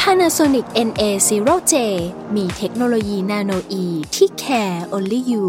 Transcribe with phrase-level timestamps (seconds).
[0.00, 1.74] Panasonic NA0J
[2.36, 3.84] มีเทคโนโลยีนาโนอี
[4.14, 5.46] ที่ care only you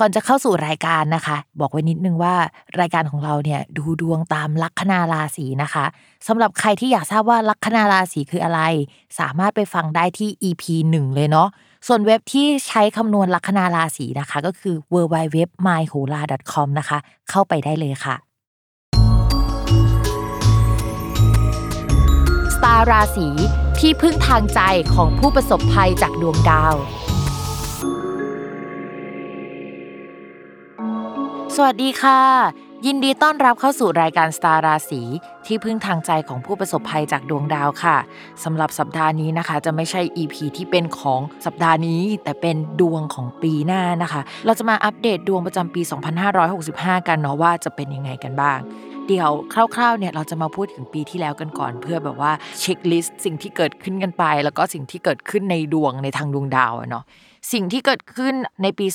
[0.00, 2.34] ก่อนจะเข้าสู่รายการนะคะ บอกไว้นิดนึงว่า
[2.80, 5.84] รายการของเราเนี่ยดูดวงตามลัคนาราศีนะคะ
[6.26, 8.60] สำหรับใครที่อยากทราบว่าลัคนาราศีคืออะไร
[9.18, 10.62] สามารถไปฟังได้ที่ EP
[10.94, 11.48] 1 เลยเนาะ
[11.86, 16.20] ส่วนเว็บที่ใช้คำนวณลัคนาราศีนะคะ ก็คือ w w w m y h o l a
[16.52, 16.98] c o m นะคะ
[17.30, 18.16] เข้าไปได้เลยค่ะ
[22.64, 23.28] ตาราศี
[23.78, 24.60] ที่พึ่งทางใจ
[24.94, 26.74] ของผู้ประสบภัยจากดวงดาว
[31.54, 32.20] สวัสดีค่ะ
[32.86, 35.02] ยินดีต้อนรับเข้าสู่รายการสตาราศี
[35.46, 37.96] ที่พึ่งทางใจของผู้ประสบภัยจากดวงดาวค่ะ
[38.44, 45.82] สำหรับสัปดาห์นี้นะคะ จะไม่ใช่ EP ที่เป็นของสัปดาห์นี้ แต่เป็นดวงของปีหน้านะคะ เราจะมาอัปเดตดวงประจำปี
[46.44, 48.58] 2565 กันเนาะว่าจะเป็นยังไงกันบ้าง
[49.08, 57.04] เดียวคร่าวๆเนี่ยเราจะมาพูดถึงปีที่แล้วกันก่อน เพื่อแบบว่าเช็คลิสต์สิ่งที่เกิดขึ้นกันไป แล้วก็สิ่งที่เกิดขึ้นในดวงในทางดวงดาวเนาะ
[57.52, 58.86] สิ่งที่เกิดขึ้นในปี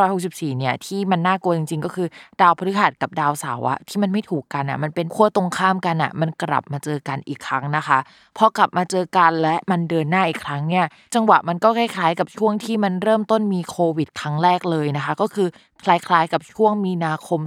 [0.00, 2.08] 2564 เนี่ยที่มันน่ากลัวจริง ๆ ก็คือ
[2.40, 7.98] ดาวพฤหัสกับดาวเสาร์อะที่มันไม่ถูกกันอะมันเป็นขั้วตรงข้ามกันอะมันกลับมาเจอกันอีกครั้งนะคะ
[8.36, 15.48] พอกลับมาเจอกันและมันเดินหน้าอีกครั้งเนี่ยจังหวะมันก็คล้ายๆ กับช่วงที่มันเริ่มต้นมีโควิดครั้งแรกเลยนะคะ ก็คือ
[15.84, 17.40] คล้ายๆ กับช่วงมีนาคม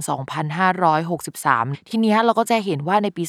[1.12, 3.22] 2563 ทีนี้เราก็จะเห็นว่าในปี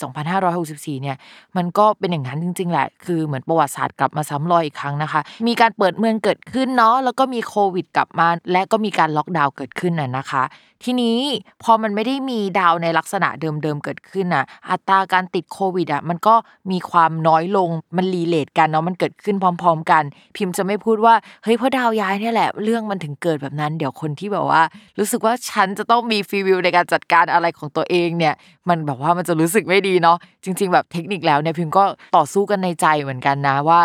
[0.48, 1.18] 2564 เนี่ย
[1.58, 10.44] มันก็เป็นอย่างนั้นจริง ๆ แหละ คือเหมือนประวัติศาสตร์กลับมาซ้ำรอยอีกครั้งนะคะ มีการเปิดเมืองเกิดขึ้นเนาะ แล้วก็มีโควิดกลับมา และก็มีการล็อกดาวน์เกิดขึ้นน่ะนะคะ
[10.84, 11.20] ทีนี้
[11.64, 16.36] พอมันไม่ได้มีดาวในลักษณะเดิมๆ เกิดขึ้นน่ะ อัตราการติดโควิดอะ มันก็
[16.72, 20.04] มีความน้อยลง มันรีเลทกันเนาะ มันเกิดขึ้นพร้อม ๆ กัน
[20.36, 21.14] พิมพ์จะไม่พูดว่า
[21.44, 24.62] เฮ้ย เพราะดาวย้ายเนี่ยแหละ เรื่องมันถึงเกิดแบบนั้น เดี๋ยวคนที่แบบว่า
[25.00, 28.34] รู้สึกว่าฉันจะต้องมีฟีวิวในการจัดการอะไรของตัวเองเนี่ย
[28.70, 31.84] มันแบบว่ามันจะรู้สึกไม่ดีเนาะจริง ๆ แบบเทคนิคแล้วเนี่ยพิมก็
[32.18, 33.82] ต่อสู้กันในใจเหมือนกันนะว่า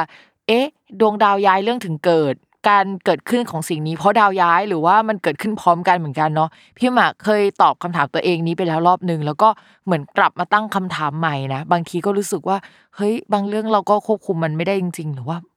[0.49, 0.67] เอ๊ะ
[1.00, 2.34] ดวงดาวย้ายเรื่องถึงเกิด
[2.69, 9.49] การเกิดขึ้นของสิ่งนี้เพราะดาวย้ายหรือว่ามันเกิดขึ้นพร้อมกันเหมือนกันเนาะพี่หมากเคยตอบคำถามตัวเองนี้ไปแล้วรอบนึง แล้วก็
[9.84, 12.56] เหมือนกลับมาตั้งคำถามใหม่นะ บางทีก็รู้สึกว่า
[12.97, 15.39] เฮ้ยบางเรื่องเราก็ควบคุมมันไม่ได้จริง ๆ หรือว่า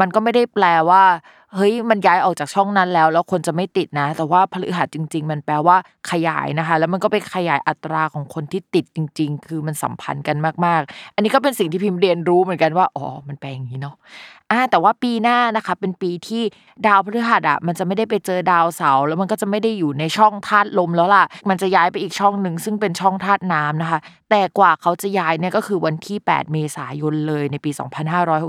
[0.00, 1.02] มันก็ไม่ได้แปลว่า
[1.54, 5.76] เฮ้ยมันย้ายออกจากช่องนั้นแล้ว แล้วคนจะไม่ติดนะ แต่ว่าพฤหัสจริง ๆ มันแปลว่า
[6.10, 10.36] ขยายนะคะ แล้วมันก็ไปขยายอัตราของคนที่ติดจริง ๆ คือมันสัมพันธ์กัน
[10.66, 13.96] มากๆ อันนี้ก็เป็นสิ่งที่พิมพ์เรียนรู้เหมือนกันว่าอ๋อมันแปลอย่างนี้เนาะ
[14.52, 16.42] อ่าแต่ว่าปีหน้านะคะเป็นปีที่
[16.86, 24.00] ดาวพฤหัสอะมันจะไม่ได้ไปเจอดาวเสาร์แล้วมันก็จะไม่ได้อยู่ในช่องธาตุลมแล้วล่ะ มันจะย้ายไปอีกช่องหนึ่งซึ่งเป็นช่องธาตุน้ำนะคะ
[24.30, 27.70] แต่กว่าเขาจะย้ายเนี่ยก็คือวันที่ 8 เมษายนเลยในปี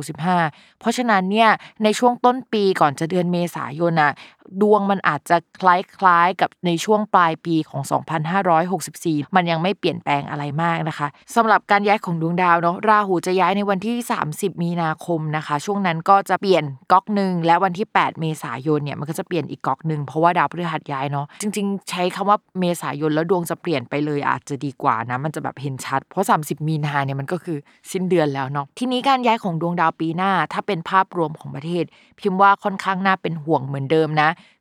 [0.01, 1.50] 2565 เพราะฉะนั้นเนี่ย
[1.84, 4.11] ในช่วงต้นปีก่อนจะเดือนเมษายนอะ
[4.61, 7.81] ดวงมันอาจจะคล้ายๆกับในช่วงปลายปีของ
[8.59, 13.95] 2564 มันยังไม่เปลี่ยนแปลงอะไรมากนะคะสำหรับการย้ายของดวงดาวเนาะราหูจะย้ายในวันที่
[14.29, 27.57] 30 มีนาคมนะคะ ช่วงนั้นก็จะเปลี่ยนก๊อกหนึ่งและวันที่ 8 เมษายนเนี่ยมันก็จะเปลี่ยนอีกก๊อกหนึ่งเพราะว่าดาวพฤหัสย้ายเนาะจริง ๆ ใช้คำว่าเมษายนแล้วดวงจะเปลี่ยนไปเลยอาจจะดีกว่านะมันจะแบบเห็นชัด เพราะ 30 มีนาเนี่ยมันก็คือ
[27.91, 31.85] สิ้นเดือนแล้วเนาะทีนี้การย้ายของดวงดาวปีหน้า ถ้าเป็นภาพรวมของประเทศ
[32.19, 34.29] พิมพ์ว่าค่อนข้างน่าเป็นห่วงเหมือนเดิมนะ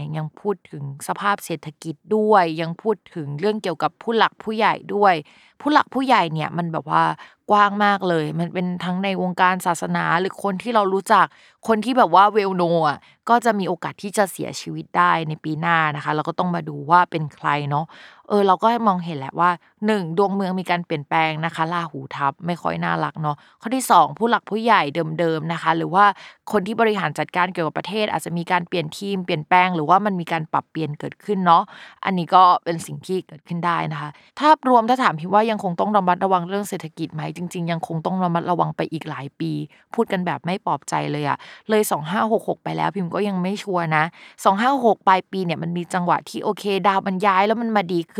[0.00, 5.14] เนี่ยยังพูดถึงสภาพเศรษฐกิจด้วย ยังพูดถึงเรื่องเกี่ยวกับผู้หลักผู้ใหญ่ด้วย
[5.60, 7.04] ผู้หลักผู้ใหญ่เนี่ยมันแบบว่า
[7.50, 11.26] กว้างมากเลย มันเป็นทั้งในวงการศาสนาหรือคนที่เรารู้จัก
[11.68, 12.98] คนที่แบบว่าเวลโนอะ
[13.28, 17.86] ก็จะมีโอกาสที่จะเสียชีวิตได้ในปีหน้านะคะ เราก็ต้องมาดูว่าเป็นใครเนาะ
[18.30, 19.50] เออเราก็มองเห็นแหละว่า
[19.86, 20.02] 1.
[20.18, 24.82] ดวงเมืองมีการเปลี่ยนแปลงนะคะลาหูทับไม่ค่อยน่ารักเนาะข้อที่ 2 ผู้หลักผู้ใหญ่
[25.18, 26.04] เดิมๆนะคะ หรือว่า
[26.52, 31.62] คนที่บริหารจัดการเกี่ยวกับประเทศ อาจจะมีการเปลี่ยนทีมเปลี่ยนแปลงหรือว่ามันมีการปรับเปลี่ยนเกิดขึ้นเนาะ
[32.04, 39.52] อันนี้ก็เป็นสิ่งที่เกิดขึ้นได้นะคะถ้ารวมถ้าถามพี่ว่ายังคงต้องระมัดระวังเรื่องเศรษฐกิจไหมจริง ๆ ยังคงต้องระมัดระวังไปอีกหลายปี
[39.94, 41.38] พูดกันแบบไม่ปลอบใจเลยอะ
[41.70, 44.04] เลย 2566 ไปแล้วพิมก็ยังไม่ชัวร์นะ
[44.44, 48.16] 2566ปลายปีเนี่ยมันมีจังหวะที่โอเค ดาวมันย้ายแล้วมันมาดีข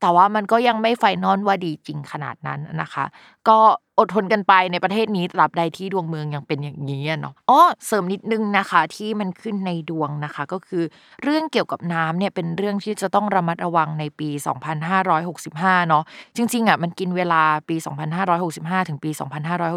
[0.00, 3.04] แต่ว่ามันก็ยังไม่ไฟนอลว่าดีจริงขนาดนั้นนะคะ
[3.48, 3.58] ก็
[3.98, 10.82] อดทนกันไปในประเทศนี้ตราบใดที่ดวงเมืองยังเป็นอย่างนี้เนาะอ๋อเสริมนิดนึงนะคะที่มันขึ้นในดวงนะคะ ก็คือ
[11.22, 14.28] เรื่องเกี่ยวกับน้ำเนี่ยเป็นเรื่องที่จะต้องระมัดระวังในปี
[14.88, 16.04] 2565 เนาะ
[16.36, 17.76] จริงๆอะมันกินเวลาปี
[18.32, 19.10] 2565 ถึงปี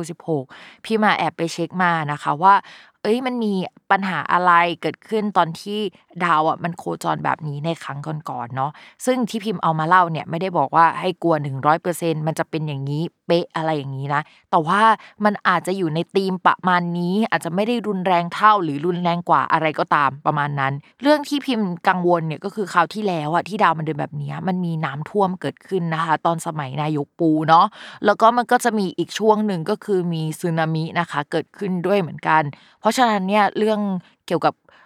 [0.10, 2.56] 2566 พี่มาแอบไปเช็คมานะคะว่า
[3.04, 3.54] เอ้ยมันมี
[3.92, 4.52] ปัญหาอะไร
[4.82, 5.80] เกิดขึ้นตอนที่
[6.24, 8.72] ดาวอะมันโคจรแบบนี้ในครั้งก่อนๆเนาะ
[9.06, 14.22] ซึ่งที่พิมพ์เอามาเล่าเนี่ยไม่ได้บอกว่าให้กลัว100%มันจะเป็นอย่างนี้เป๊ะอะไรอย่างนี้นะ
[14.52, 14.82] แต่ว่า
[15.26, 27.66] มันอาจจะอยู่ในธีมประมาณนี้ อาจจะไม่ได้รุนแรงเท่าหรือรุนแรงกว่าอะไรก็ตามประมาณนั้น เรื่องที่พิมพ์กังวลเนี่ยก็คือคราวที่แล้วอะที่ดาวมันเดินแบบนี้มันมีน้ำท่วมเกิดขึ้นนะคะ ตอนสมัยนายกปูเนาะ
[28.06, 32.42] แล้วก็มันก็จะมีอีกช่วงหนึ่งก็คือมีสึนามินะคะ เกิดขึ้นด้วยเหมือนกัน
[32.80, 33.80] เพราะฉะนั้นเนี่ยเรื่อง
[34.28, 34.54] เกี่ยวกับ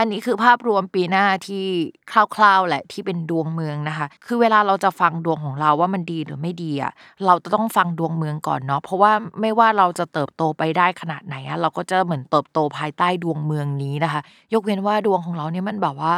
[0.00, 1.64] อันนี้คือภาพรวมปีหน้าที่
[2.36, 6.92] คร่าวๆแหละที่เป็นดวงเมืองนะคะ คือเวลาเราจะฟังดวงของเราว่ามันดีหรือไม่ดีอะ
[7.26, 14.20] เราจะต้องฟังดวงเมืองก่อนเนาะเพราะว่าไม่ว่าเราจะเติบโตไปได้ขนาดไหนอะเราก็จะเหมือนเติบโตภายใต้ดวงเมืองนี้นะคะ
[14.54, 16.14] ยกเว้นว่าดวงของเราเนี่ยมันแบบว่า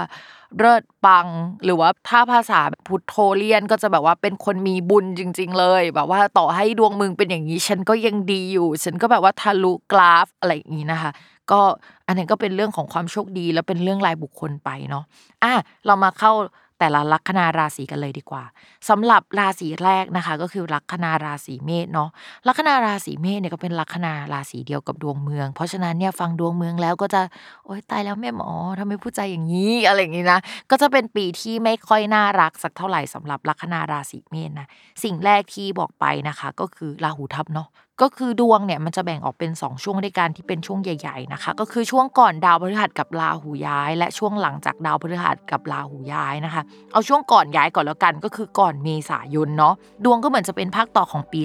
[0.59, 1.27] เลิศปัง
[1.65, 11.11] หรือว่าถ้าภาษาพุทโธเลียนก็จะแบบว่าเป็นคนมีบุญจริง ๆ เลย แบบว่าต่อให้ดวงเมืองเป็นอย่างนี้ ฉันก็ยังดีอยู่ ฉันก็แบบว่าทะลุกราฟอะไรอย่างนี้นะคะ
[11.53, 11.61] ก็
[12.07, 15.05] อันนี้ก็เป็นเรื่องของความโชคดี แล้วเป็นเรื่องรายบุคคลไปเนาะ
[15.45, 15.53] อะ
[15.87, 16.33] เรามาเข้า
[16.81, 18.45] แต่ละลัคนาราศีกันเลยดีกว่า
[18.89, 22.09] สำหรับราศีแรกนะคะ ก็คือลัคนาราศีเมษเนาะ
[22.49, 27.21] ลัคนาราศีเมษเนี่ยก็เป็นลัคนาราศีเดียวกับดวงเมือง เพราะฉะนั้นเนี่ยฟังดวงเมืองแล้วก็จะ
[27.65, 30.39] โอ๊ยตายแล้วแม่หมอทำไมพูดใจอย่างนี้อะไรอย่างนี้นะ
[30.71, 34.69] ก็จะเป็นปีที่ไม่ค่อยน่ารักสักเท่าไหร่สำหรับลัคนาราศีเมษนะ
[35.05, 37.69] สิ่งแรกที่บอกไปนะคะ ก็คือราหูทับเนาะ
[38.03, 46.63] ก็คือดวงเนี่ยมันจะแบ่งออกเป็น 2 ช่วงด้วยกันที่เป็นช่วงใหญ่ๆนะคะ ก็คือช่วงก่อนดาวพฤหัสกับราหูย้าย และช่วงหลังจากดาวพฤหัสกับราหูย้ายนะคะ
[46.93, 49.75] เอาช่วงก่อนย้ายก่อนแล้วกันก็คือก่อนเมษายนเนาะ
[50.05, 51.41] ดวงก็เหมือนจะเป็นภาคต่อของปี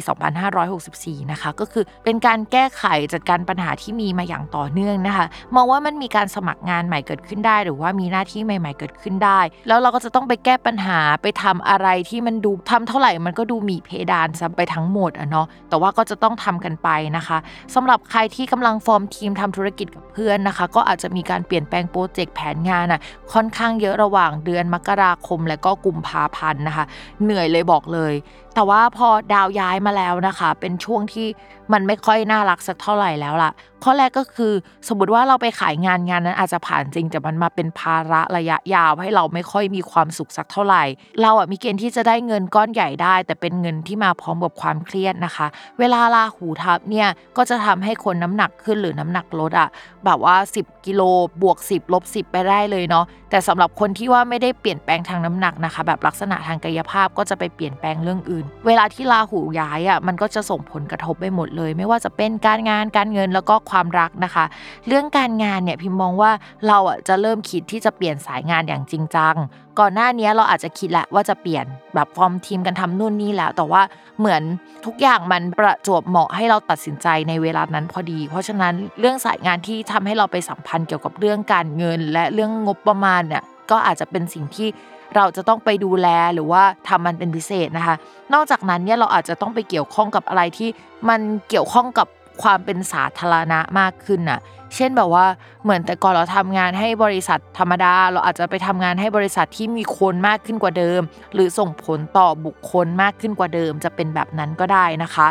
[0.64, 2.84] 2564 นะคะ ก็คือเป็นการแก้ไข
[3.14, 17.38] จัดการปัญหาที่มีมาอย่างต่อเนื่องนะคะมองว่ามันมีการสมัครงานใหม่เกิดขึ้นได้ หรือว่ามีหน้าที่ใหม่ ๆ เกิดขึ้นได้ แล้วเราก็จะต้องไปแก้ปัญหาไปทำอะไรที่มันดูทำเท่าไหร่มันก็ดูมีเพดานซ้ำไปทั้งหมดอะเนาะแต่ว่าก็จะต้องทำกันไปนะคะ
[17.76, 23.02] สำหรับใครที่กำลังฟอร์มทีมทำธุรกิจกับเพื่อนนะคะ ก็อาจจะมีการเปลี่ยนแปลงโปรเจกต์แผนงานอะ
[23.34, 26.86] ค่อนข้างเยอะระหว่างเดือนมกราคมและก็กุมภาพันธ์นะคะ
[27.24, 28.14] เหนื่อยเลยบอกเลย
[28.56, 31.28] แต่ว่าพอดาวย้ายมาแล้วนะคะ เป็นช่วงที่
[31.74, 33.52] มันไม่ค่อยน่ารักสักเท่าไหร่แล้วล่ะ
[33.84, 34.54] ข้อแรกก็คือ
[34.88, 40.84] สมมติว่าเราไปขายงานงานนั้นอาจจะผ่านจริง แต่มันมาเป็นภาระระยะยาวให้เราไม่ค่อยมีความสุขสักเท่าไหร่
[41.22, 45.48] เราอะมีเกณฑ์ที่จะได้เงินก้อนใหญ่ได้ แต่เป็นเงินที่มาพร้อมกับความเครียดนะคะ
[45.80, 47.08] เวลาลาหูทับเนี่ย
[47.38, 49.70] ก็จะทำให้คนน้ำหนักขึ้นหรือน้ำหนักลดอะ
[50.06, 51.02] แบบว่า 10 กิโล
[51.42, 64.46] บวก 10ลบ10 ไปได้เลยเนาะแต่สำหรับคนที่ว่าไม่ได้เปลี่ยนแปลงทางน้ำหนักนะคะ แบบลักษณะทางกายภาพก็จะไปเปลี่ยนแปลงเรื่องอื่นเวลาที่ลาหูย้ายอะมันก็จะส่งผลกระทบไปหมดเลย ไม่ว่าจะเป็นการงานการเงินแล้วก็ความรักนะคะ
[64.88, 66.32] เรื่องการงานเนี่ยพิมมองว่า
[66.68, 69.36] เราอะจะเริ่มคิดที่จะเปลี่ยนสายงานอย่างจริงจัง
[69.80, 73.82] ก่อนหน้านี้เราอาจจะคิดแหละว่าจะเปลี่ยนแบบฟอร์มทีมกันทำนู่นนี่แล้ว แต่ว่า
[74.20, 74.42] เหมือน
[74.86, 84.68] ทุกอย่างมันประจวบเหมาะให้เราตัดสินใจในเวลานั้นพอดี เพราะฉะนั้นเรื่องสายงานที่ทำให้เราไปสัมพันธ์เกี่ยวกับเรื่องการเงิน และเรื่องงบประมาณเนี่ยก็อาจจะเป็นสิ่งที่
[85.15, 87.96] เราจะต้องไปดูแลหรือว่าทำมันเป็นพิเศษนะคะ
[88.34, 90.70] นอกจากนั้นเนี่ยเราอาจจะต้องไปเกี่ยวข้องกับอะไรที่
[91.10, 92.08] มันเกี่ยวข้องกับ
[92.43, 94.39] ความเป็นสาธารณะมากขึ้นน่ะ
[94.75, 95.25] เช่นแบบว่า
[95.63, 101.01] เหมือนแต่ก่อนเราทำงานให้บริษัทธรรมดา เราอาจจะไปทำงานให้บริษัทที่มีคนมากขึ้นกว่าเดิม
[101.34, 105.27] หรือส่งผลต่อบุคคลมากขึ้นกว่าเดิม จะเป็นแบบนั้นก็ได้นะคะ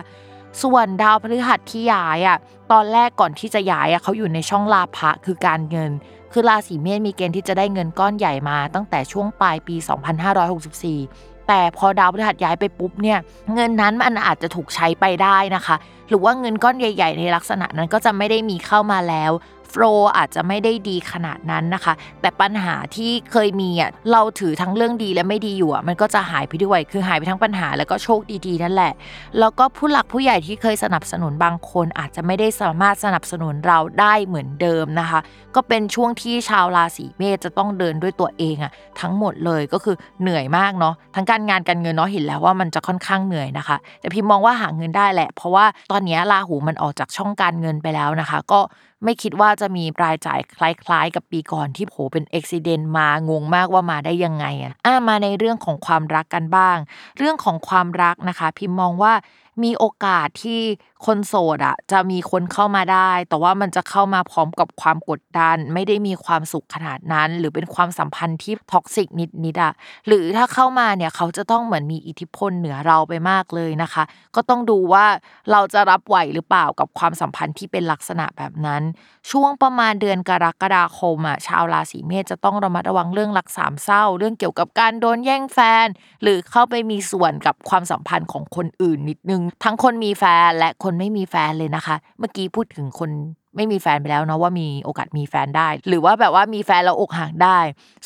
[0.63, 2.39] ส่วนดาวพฤหัสที่ย้ายอะ
[2.73, 5.91] ตอนแรกก่อนที่จะย้ายอะเขาอยู่ในช่องลาภะคือการเงิน
[6.33, 9.77] คือราศีเมษมีเกณฑ์ที่จะได้เงินก้อนใหญ่มาตั้งแต่ช่วงปลายปี
[10.61, 13.19] 2564 แต่พอดาวพฤหัสย้ายไปปุ๊บเนี่ย
[13.55, 15.77] เงินนั้นมันอาจจะถูกใช้ไปได้นะคะ
[16.09, 19.33] หรือว่าเงินก้อนใหญ่ ๆ ในลักษณะนั้นก็จะไม่ได้มีเข้ามาแล้ว
[19.73, 19.85] โฟล
[20.17, 28.93] อาจจะไม่ได้ดีขนาดนั้นนะคะ แต่ปัญหาที่เคยมีอะเราถือทั้งเรื่องดีและไม่ดีอยู่อะมันก็จะหายไปด้วยคือหายไปทั้งปัญหาแล้วก็โชคดีๆนั่นแหละ
[29.39, 35.21] แล้วก็ผู้หลักผู้ใหญ่ที่เคยสนับสนุนบางคนอาจจะไม่ได้สามารถสนับสนุนเราได้เหมือนเดิมนะคะ
[35.55, 48.61] ก็เป็นช่วงที่ชาวราศีเมษจะต้องเดินด้วยตัวเองอะทั้งหมดเลยก็คือเหนื่อยมากเนาะทั้งการงานการเงินเนาะเห็นแล้วว่ามันจะค่อนข้างเหนื่อยนะคะ แต่พิมมองว่าหาเงินได้แหละ เพราะว่าตอนนี้ราหูมันออกจากช่องการเงินไปแล้วนะคะ ก็
[49.05, 56.77] ไม่คิดว่าจะมีรายจ่ายคล้ายๆ กับปีก่อนที่โผเป็นอุบิเหตุมางงมากว่ามาได้ยังไงอะอ่ามาในเรื่องของความรักกันบ้าง
[57.19, 59.13] เรื่องของความรักนะคะ พิมมองว่า
[59.63, 60.61] มีโอกาสที่
[61.07, 69.09] คนโสดอะจะมีคนเข้ามาได้ แต่ว่ามันจะเข้ามาพร้อมกับความกดดัน ไม่ได้มีความสุขขนาดนั้น หรือเป็นความสัมพันธ์ที่ toxic
[69.45, 69.73] นิดๆอะ
[70.07, 74.05] หรือถ้าเข้ามาเนี่ยเขาจะต้องเหมือนมีอิทธิพลเหนือเราไปมากเลยนะคะ
[74.35, 75.07] ก็ต้องดูว่า
[75.53, 78.83] เราจะรับไหวหรือเปล่ากับความสัมพันธ์ที่เป็นลักษณะแบบนั้น
[79.31, 85.87] ช่วงประมาณเดือนกรกฎาคมอะชาวราศีเมษจะต้องระมัดระวังเรื่องรักสามเศร้า เรื่องเกี่ยวกับการโดนแย่งแฟน
[86.23, 93.11] หรือเข้าไปมีส่วนกับความสัมพันธ์ของคนอื่นนิดนึง ทั้งคนมีแฟนและคนไม่มีแฟนเลยนะคะ เมื่อกี้พูดถึงคน
[93.57, 97.59] ไม่มีแฟนไปแล้วเนาะว่ามีโอกาสมีแฟนได้ หรือว่าแบบว่ามีแฟนแล้วอกหักได้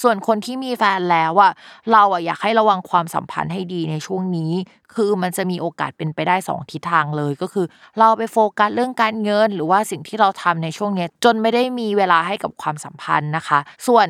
[0.03, 1.53] ส่วนคนที่มีแฟนแล้วอะ
[1.93, 4.53] เราอะอยากให้ระวังความสัมพันธ์ให้ดีในช่วงนี้
[4.95, 7.67] คือมันจะมีโอกาสเป็นไปได้2ทิศทางเลยก็คือ
[7.99, 14.07] เราไปโฟกัสเรื่องการเงิน หรือว่าสิ่งที่เราทำในช่วงนี้จนไม่ได้มีเวลาให้กับความสัมพันธ์นะคะ ส่วน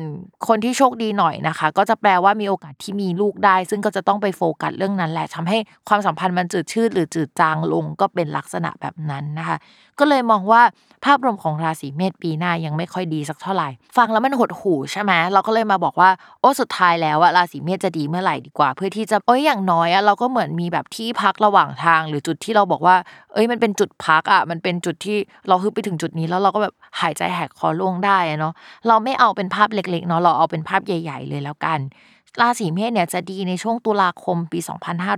[0.47, 5.57] คนที่โชคดีหน่อยนะคะ ก็จะแปลว่ามีโอกาสที่มีลูกได้ ซึ่งก็จะต้องไปโฟกัสเรื่องนั้นแหละทำให้
[5.89, 9.57] ความสัมพันธ์มันจืดชืดหรือจืดจางลงก็เป็นลักษณะแบบนั้นนะคะ
[9.99, 10.61] ก็เลยมองว่า
[11.05, 22.95] ภาพรวมของราศีเมษปีหน้ายังไม่ค่อยดีสักเท่าไหร่ ฟังแล้วมันหดหู่ใช่ไหมเราก็เลยมาบอกว่าโอ้สุดท้ายแล้วอะราศีเมษจะดีเมื่อไหร่ดีกว่า เพื่อที่จะเอ้ยอย่างน้อยอะเราก็เหมือนมีแบบที่พักระหว่างทาง หรือจุดที่เราบอกว่า
[23.33, 28.53] เอ้ยมันเป็นจุดพักอะมันเป็นจุดที่เราฮึบไปถึงจุดนี้แล้วเราก็แบบหายใจแหกคอล่วงได้เนาะ
[28.87, 31.79] เราไม่เอาเป็นภาพเล็กๆเนาะเราเอาเป็นภาพใหญ่ ๆ เลยแล้วกัน
[32.41, 34.59] ราศีเมษเนี่ยจะดีในช่วงตุลาคมปี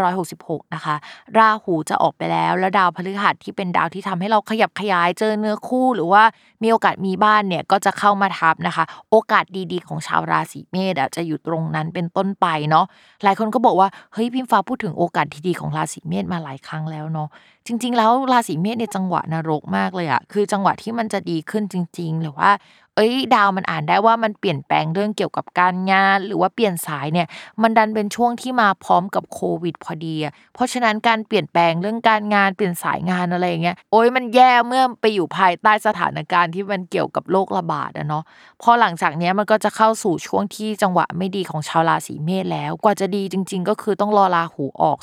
[0.08, 0.96] 2566 นะคะ
[1.38, 6.24] ราหูจะออกไปแล้ว แล้วดาวพฤหัสที่เป็นดาวที่ทำให้เราขยับขยายเจอเนื้อคู่ หรือว่า
[6.64, 12.86] มีโอกาสมีบ้านเนี่ยก็จะเข้ามาทับนะคะ โอกาสดีๆ ของชาวราศีเมษจะอยู่ตรงนั้นเป็นต้นไปเนาะ
[13.24, 17.30] หลายคนก็บอกว่าเฮ้ยพิมฟ้าพูดถึงโอกาสที่ดีของราศีเมษมาหลายครั้งแล้วเนาะ
[17.68, 22.50] จจริง ๆ แล้วราศีเมษในจังหวะนรกมากเลยอะคือจังหวะที่มันจะดีขึ้นจริง ๆ หรือว่า
[23.00, 27.28] เอ้ยดาวมันอ่านได้ว่ามันเปลี่ยนแปลงเรื่องเกี่ยวกับการงาน หรือว่าเปลี่ยนสายเนี่ย
[27.62, 30.16] มันดันเป็นช่วงที่มาพร้อมกับโควิดพอดี
[30.54, 38.24] เพราะฉะนั้นการเปลี่ยนแปลงเรื่องการงานเปลี่ยนสายงานอะไรอย่างเงี้ยโอ้ยมันแย่เมื่อไปอยู่ภายใต้สถานการณ์ที่มันเกี่ยวกับโรคระบาดอะเนาะ
[38.62, 44.98] พอหลังจากนี้มันก็จะเข้าสู่ช่วงที่จังหวะไม่ดีของชาวราศีเมษแล้ว กว่าจะดีจริง ๆ ก็คือต้องรอราหูออก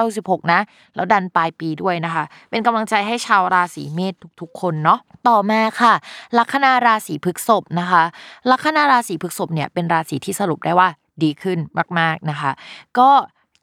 [0.00, 0.60] 2566 นะ
[0.94, 5.94] แล้วดันปลายปีด้วยนะคะ เป็นกำลังใจให้ชาวราศีเมษทุกๆ คนเนาะต่อมาค่ะ
[6.38, 8.02] ลัคนาราศีพฤษภนะคะ
[8.50, 10.88] ลัคนาราศีพฤกษภเนี่ยเป็นราศีที่สรุปได้ว่า
[11.22, 11.58] ดีขึ้น
[11.98, 12.52] มาก ๆนะคะ
[12.98, 13.10] ก็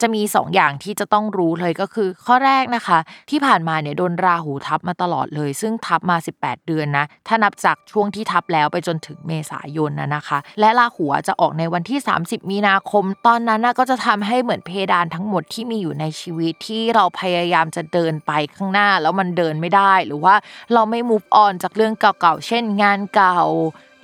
[0.06, 20.36] จะมี2ออย่างที่จะต้องรู้เลยก็คือ ข้อแรกนะคะ ที่ผ่านมาเนี่ยโดนราหูทับมาตลอดเลย ซึ่งทับมา 18 เดือนนะ ถ้านับจากช่วงที่ทับแล้วไปจนถึงเมษายนนะนะคะ และราหูจะออกในวันที่ 30 มีนาคม ตอนนั้นนะก็จะทำให้เหมือนเพดานทั้งหมดที่มีอยู่ในชีวิตที่เราพยายามจะเดินไปข้างหน้าแล้วมันเดินไม่ได้ หรือว่า
[20.74, 23.42] เราไม่ move on จากเรื่องเก่าๆ เช่นงานเก่า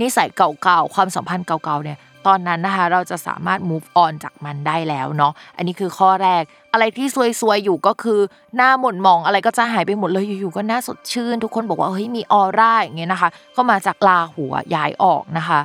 [0.01, 1.97] นิสัยเก่าๆ ความสัมพันธ์เก่าๆ เนี่ย
[2.27, 7.07] ตอนนั้นนะคะเราจะสามารถ move on จากมันได้แล้วเนาะอันนี้คือข้อแรก อะไรที่
[7.39, 8.19] ซวยๆอยู่ก็คือ
[8.55, 15.59] หน้าหม่นมองอะไรก็จะหายไปหมดเลยอยู่ๆก็หน้าสดชื่น ทุกคนบอกว่าเฮ้ยมีออร่าอย่างเงี้ยนะคะ ก็มาจากลาหัวย้ายออกนะคะ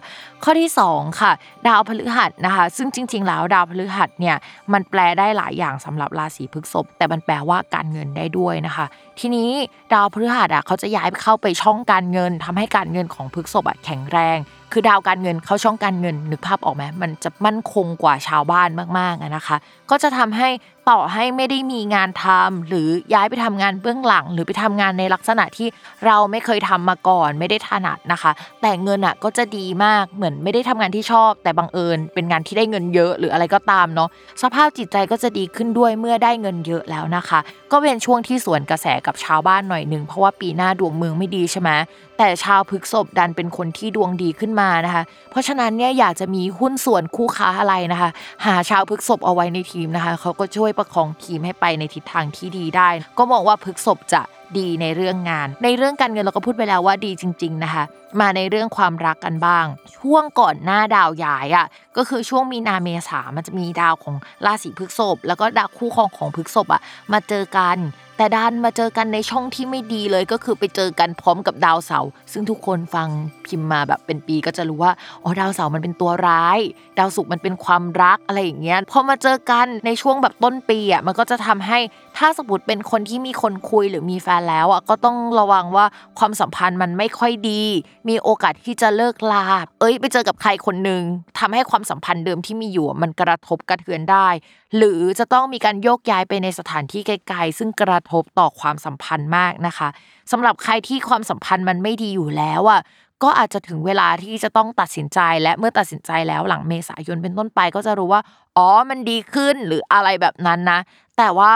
[0.44, 1.32] ข้อที่ 2 ค่ะ
[1.66, 4.36] ดาวพฤหัสนะคะ ซึ่งจริง ๆ แล้วดาวพฤหัสเนี่ย
[4.72, 8.86] มันแปลได้หลายอย่างสำหรับราศีพฤษภแต่มันแปลว่าการเงินได้ด้วยนะคะ
[9.18, 9.50] ทีนี้
[9.92, 14.38] ดาวพฤหัสอะเขาจะย้ายเข้าไปช่องการเงินทำให้การเงินของพฤษภอะแข็งแรง
[14.72, 19.56] คือดาวการเงินเข้าช่องการเงินนึกภาพออกไหมมันจะมั่นคงกว่าชาวบ้านมากๆนะคะ
[19.90, 20.48] ก็จะทำให้
[20.90, 25.68] ต่อให้ไม่ได้มีงานทำหรือย้ายไปทำงานเบื้องหลัง หรือไปทำงานในลักษณะที่
[26.06, 34.08] เราไม่เคยทำมาก่อน ไม่ได้ถนัดนะคะ แต่เงินอะก็จะดีมากเหมือนไม่ได้ทำงานที่ชอบ แต่บังเอิญ เป็นงานที่ได้เงินเยอะหรืออะไรก็ตามเนาะ
[34.42, 37.38] สภาพจิตใจก็จะดีขึ้นด้วยเมื่อได้เงินเยอะแล้วนะคะ
[37.72, 41.70] ก็เป็นช่วงที่สวนกระแสกับชาวบ้านหน่อยหนึ่งเพราะว่าปีหน้าดวงเมืองไม่ดีใช่ไหม
[42.18, 48.10] แต่ชาวพฤกษบดันเป็นคนที่ดวงดีขึ้นมานะคะ เพราะฉะนั้นเนี่ยอยากจะมีหุ้นส่วนคู่ค้าอะไรนะคะ
[48.46, 54.22] หาชาวพฤกษบเอาไว้ในทีมนะคะเขาก็ช่วยประคองทีมให้ไปในทิศทางที่ดีได้ ก็มองว่าพฤกษบจะ
[54.58, 57.84] ดีในเรื่องงาน ในเรื่องการเงินเราก็พูดไปแล้วว่าดีจริง ๆนะคะ
[58.20, 59.66] มาในเรื่องความรักกันบ้าง
[59.98, 66.80] ช่วงก่อนหน้าดาวย้ายอะก็คือช่วงมีนาเมษามันจะมีดาวของราศีพฤกษภแล้วก็ดาวคู่ครองของพฤกษภอะ
[67.12, 67.76] มาเจอกัน
[68.16, 73.08] แต่ดันมาเจอกันในช่องที่ไม่ดีเลยก็คือไปเจอกันพร้อมกับดาวเสาร์ซึ่งทุกคนฟัง
[73.46, 74.92] พิมพ์มาแบบเป็นปีก็จะรู้ว่า
[75.22, 76.58] อ๋อดาวเสาร์มันเป็นตัวร้าย
[76.98, 81.78] ดาวศุกร์มันเป็นความรักอะไรอย่างเงี้ยพอมาเจอกันในช่วงแบบต้นปีอะมันก็จะทำให้
[82.16, 85.86] ถ้าสมมติเป็นคนที่มีคนคุยหรือมีแฟนแล้วอะก็ต้องระวังว่า
[86.18, 87.62] ความสัมพันธ์มันไม่ค่อยดี
[88.08, 89.44] มีโอกาสที่จะเลิกลา
[89.80, 91.02] เอ้ย ไปเจอกับใครคนหนึ่ง
[91.38, 94.28] ทำให้ความสัมพันธ์เดิมที่มีอยู่มันกระทบกระเทือนได้
[94.76, 99.88] หรือจะต้องมีการโยกย้ายไปในสถานที่ไกลๆ ซึ่งกระทบต่อความสัมพันธ์มากนะคะ
[100.32, 102.80] สำหรับใครที่ความสัมพันธ์มันไม่ดีอยู่แล้วอะ
[103.22, 108.22] ก็อาจจะถึงเวลาที่จะต้องตัดสินใจและเมื่อตัดสินใจแล้วหลังเมษายนเป็นต้นไปก็จะรู้ว่า
[108.56, 110.80] อ๋อมันดีขึ้นหรืออะไรแบบนั้นนะ
[111.18, 111.52] แต่ว่า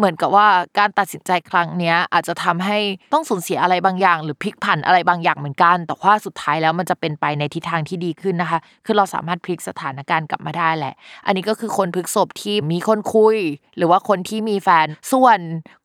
[0.00, 2.78] เหมือนกับว่าการตัดสินใจครั้งนี้อาจจะทำให้
[3.14, 10.94] ต้องสูญเสียอะไรบางอย่าง หรือพลิกผันอะไรบางอย่างเหมือนกัน แต่ว่าสุดท้ายแล้วมันจะเป็นไปในทิศทางที่ดีขึ้นนะคะ คือเราสามารถพลิกสถานการณ์กลับมาได้แหละ
[11.26, 13.36] อันนี้ก็คือคนพฤกษบที่มีคนคุย
[13.76, 15.38] หรือว่าคนที่มีแฟน ส่วน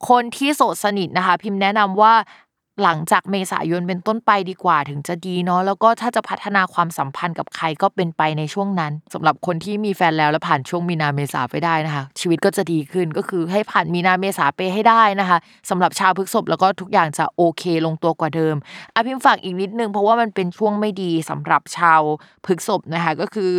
[0.10, 2.14] คนที่โสดสนิทนะคะ พิมพ์แนะนำว่า
[2.84, 15.38] หลังจากเมษายนเป็นต้นไปดีกว่าถึงจะดีเนาะแล้วก็ถ้าจะพัฒนาความสัมพันธ์กับใครก็เป็นไปในช่วงนั้นสำหรับคนที่มีแฟนแล้วแล้วผ่านช่วงมีนาเมษาไปได้นะคะ ชีวิตก็จะดีขึ้นก็คือให้ผ่านมีนาเมษาไปให้ได้นะคะ
[15.70, 18.56] สำหรับชาวพฤกษภแล้วก็ทุกอย่างจะโอเคลงตัวกว่าเดิม
[18.96, 22.02] อภิมฝากอีกนิดนึงเพราะว่ามันเป็นช่วงไม่ดีสำหรับชาว
[22.46, 23.52] พฤกษภนะคะก็คือ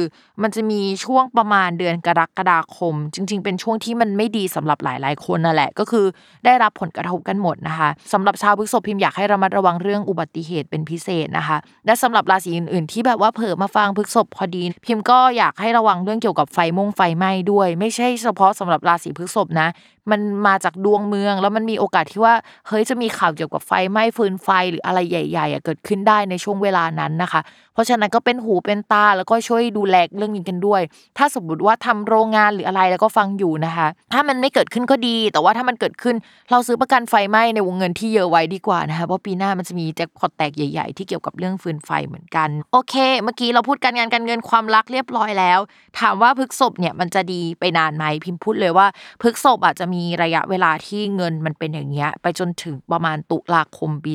[0.43, 6.07] มันจะมีช่วงประมาณเดือนกรกฎาคม จริง ๆ เป็นช่วงที่มันไม่ดีสำหรับหลาย ๆ คนนั่นแหละ ก็คือ
[6.45, 19.69] ได้รับผลกระทบกันหมดนะคะสำหรับชาวพฤกษภพิมอยากให้ระมัดระวังเรื่องอุบัติเหตุเป็นพิเศษนะคะ และสำหรับราศีอื่นๆ ที่แบบว่าเผลอมาฟังพฤกษบพอดี พิมพ์ก็อยากให้ระวังเรื่องเกี่ยวกับไฟมงไฟไหม้ด้วย ไม่ใช่เฉพาะสำหรับราศีพฤกษบนะ
[20.11, 22.35] มันมาจากดวงเมือง แล้วมันมีโอกาสที่ว่า
[22.69, 27.41] เฮ้ยจะมีข่าวเกี่ยวกับไฟไหม้ฟืนไฟหรืออะไรใหญ่ๆเกิดขึ้นได้ในช่วงเวลานั้นนะคะ
[27.75, 30.83] เพราะฉะนั้นก็เป็นหูเป็นตาแล้วก็ช่วยดูแลเรื่องนี้กันด้วย
[31.19, 36.17] ถ้าสมมติว่าทำโรงงานหรืออะไรแล้วก็ฟังอยู่นะคะ ถ้ามันไม่เกิดขึ้นก็ดี แต่ว่าถ้ามันเกิดขึ้น
[36.51, 45.59] เราซื้อประกันไฟไหม้ในวงเงินที่เยอะไว้ดีกว่านะคะเพราะปีหน้ามันจะมีแจ็คพอตแตกใหญ่ ๆ ที่เกี่ยวกับเรื่องฟืนไฟเหมือนกัน โอเค เมื่อกี้เราพูดการงานการเงินความรักเรียบร้อยแล้ว
[46.01, 48.87] ถามว่าพฤกษบเนี่ยมันจะดีไปนานไหมพิมพ์พูดเลยว่า
[49.23, 54.13] พฤกษบอาจจะมีมีระยะเวลาที่เงินมันเป็นอย่างเงี้ยไปจนถึงประมาณตุลาคมปี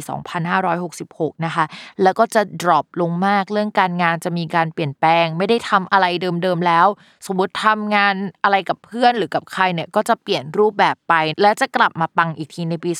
[0.71, 1.65] 2566 นะคะ
[2.03, 6.87] แล้วก็จะ drop ลงมากเรื่องการงานจะมีการเปลี่ยนแปลง ไม่ได้ทำอะไรเดิมๆแล้ว
[7.27, 12.91] สมมติทำงานอะไรกับเพื่อนหรือกับใครเนี่ยก็จะเปลี่ยนรูปแบบไป และจะกลับมาปังอีกทีในปี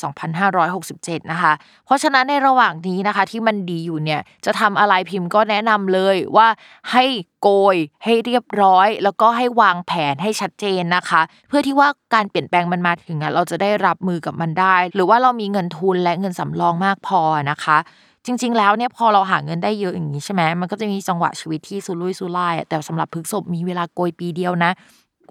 [0.62, 1.52] 2567 นะคะ
[1.86, 6.48] เพราะฉะนั้นในระหว่างนี้นะคะที่มันดีอยู่เนี่ยจะทำอะไรพิมพ์ก็แนะนำเลยว่า
[6.92, 7.04] ให้
[7.42, 17.78] โกยให้เรียบร้อย แล้วก็ให้วางแผนให้ชัดเจนนะคะ เพื่อที่ว่าการเปลี่ยนแปลงมันมาถึงอะเราจะได้รับมือกับมันได้ หรือว่าเรามีเงินทุนและเงินสำรองมากพอนะคะ
[18.26, 24.70] จริง ๆ แล้วเนี่ยพอเราหาเงินได้เยอะอย่างนี้ใช่ไหมมันก็จะมีจังหวะชีวิตที่สุรุ่ยสุร่ายแต่สำหรับพฤกษบมีเวลาโกยปีเดียวนะ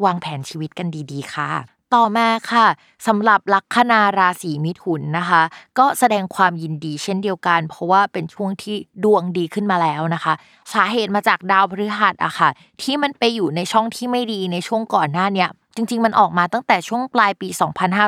[0.06, 2.68] วางแผนชีวิตกันดี ๆ ค่ะ ต่อมาค่ะ
[3.08, 5.42] สำหรับลัคนาราศีมิถุนนะคะ
[5.80, 10.34] ก็แสดงความยินดีเช่นเดียวกัน เพราะว่าเป็นช่วงที่ดวงดีขึ้นมาแล้วนะคะ
[10.74, 12.50] สาเหตุมาจากดาวพฤหัสอะค่ะ
[12.82, 17.48] ที่มันไปอยู่ในช่องที่ไม่ดีในช่วงก่อนหน้าเนี้ย จริง ๆ มันออกมาตั้งแต่ช่วงปลายปี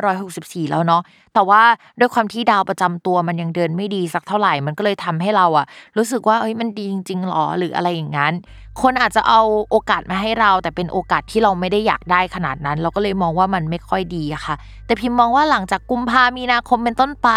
[0.05, 1.01] 2564 แล้วเนาะ
[1.33, 1.61] แต่ว่า
[1.99, 5.65] ด้วยความที่ดาวประจำตัวมันยังเดินไม่ดีสักเท่าไหร่มันก็เลยทำให้เราอะ
[5.97, 8.33] รู้สึกว่าเอ้ยมันดีจริงๆหรอหรืออะไรอย่างนั้น
[8.81, 17.29] คนอาจจะเอาโอกาสมาให้เรา แต่เป็นโอกาสที่เราไม่ได้อยากได้ขนาดนั้น เราก็เลยมองว่ามันไม่ค่อยดีอะค่ะ แต่พิมพ์มองว่าหลังจากกุมภามีนาคมเป็นต้นไป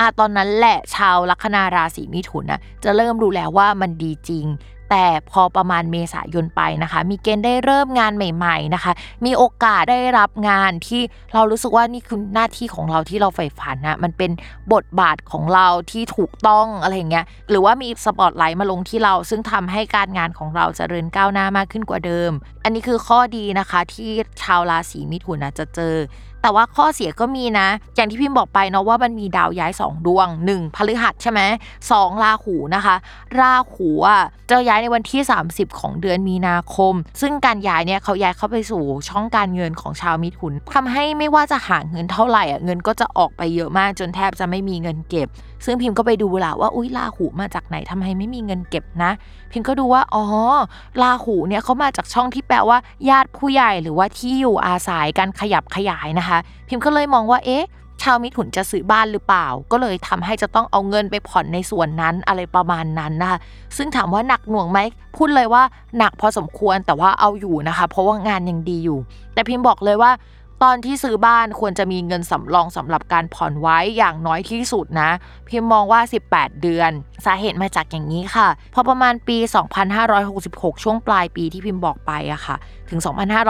[0.00, 4.46] อะตอนนั้นแหละชาวลัคนาราศีมิถุนนะจะเริ่มรู้แล้วว่ามันดีจริง
[4.90, 8.92] แต่พอประมาณเมษายนไปนะคะ มีเกณฑ์ได้เริ่มงานใหม่ ๆนะคะ
[9.24, 11.02] มีโอกาสได้รับงานที่
[11.34, 14.30] เรารู้สึกว่านี่คือหน้าที่ของเราที่เราใฝ่ฝันนะมันเป็น
[14.72, 22.30] บทบาทของเราที่ถูกต้องอะไรอย่างเงี้ยหรือว่ามีสปอตไลท์มาลงที่เรา ซึ่งทำให้การงานของเราจเจริญก้าวหน้ามากขึ้นกว่าเดิม
[22.64, 24.10] อันนี้คือข้อดีนะคะที่
[24.42, 25.94] ชาวราศีมิถุนจะเจอ
[26.42, 31.40] แต่ว่าข้อเสียก็มีนะ อย่างที่พิมพ์บอกไปเนาะว่ามันมีดาวย้าย 2 ดวง 1พฤหัสใช่ไหม
[31.90, 32.96] สองราหูนะคะ
[33.40, 45.28] ราหูอะจะย้ายในวันที่ 30 ของเดือนมีนาคม ซึ่งการย้ายเนี่ยเขาย้ายเข้าไปสู่ช่องการเงินของชาวมิถุนทำให้ไม่ว่าจะหาเงินเท่าไหร่อะเงินก็จะออกไปเยอะมากจนแทบจะไม่มีเงินเก็บ
[45.64, 49.10] ซึ่งพิมพ์ก็ไปดูละว่าอุ้ยราหูมาจากไหนทำไมไม่มีเงินเก็บนะ
[49.52, 50.24] พิมพ์ก็ดูว่าอ๋อ
[51.02, 57.66] ราหูเนี่ยเขามาจากช่องที่แปลว่า ญาติผู้ใหญ่หรือว่าที่อยู่อาศัยการขยับขยายนะคะ พิมพ์ก็เลยมองว่าเอ๊ะ
[58.02, 63.38] ชาวมิถุนจะซื้อบ้านหรือเปล่า ก็เลยทำให้จะต้องเอาเงินไปผ่อนในส่วนนั้นอะไรประมาณนั้นนะคะ
[63.76, 64.78] ซึ่งถามว่าหนักหน่วงไหม
[65.16, 65.62] พูดเลยว่า
[65.98, 68.98] หนักพอสมควรแต่ว่าเอาอยู่นะคะ เพราะว่างานยังดีอยู่
[69.34, 70.10] แต่พิมพ์บอกเลยว่า
[70.64, 75.10] ตอนที่ซื้อบ้านควรจะมีเงินสำรองสำหรับการผ่อนไว้อย่างน้อยที่สุดนะ
[75.48, 76.00] พิมมองว่า
[76.32, 76.90] 18 เดือน
[77.26, 79.38] สาเหตุมาจากอย่างนี้ค่ะ พอประมาณปี
[80.10, 82.56] 2566 ช่วงปลายปีที่พิมพ์บอกไปอะค่ะ
[82.90, 83.00] ถึง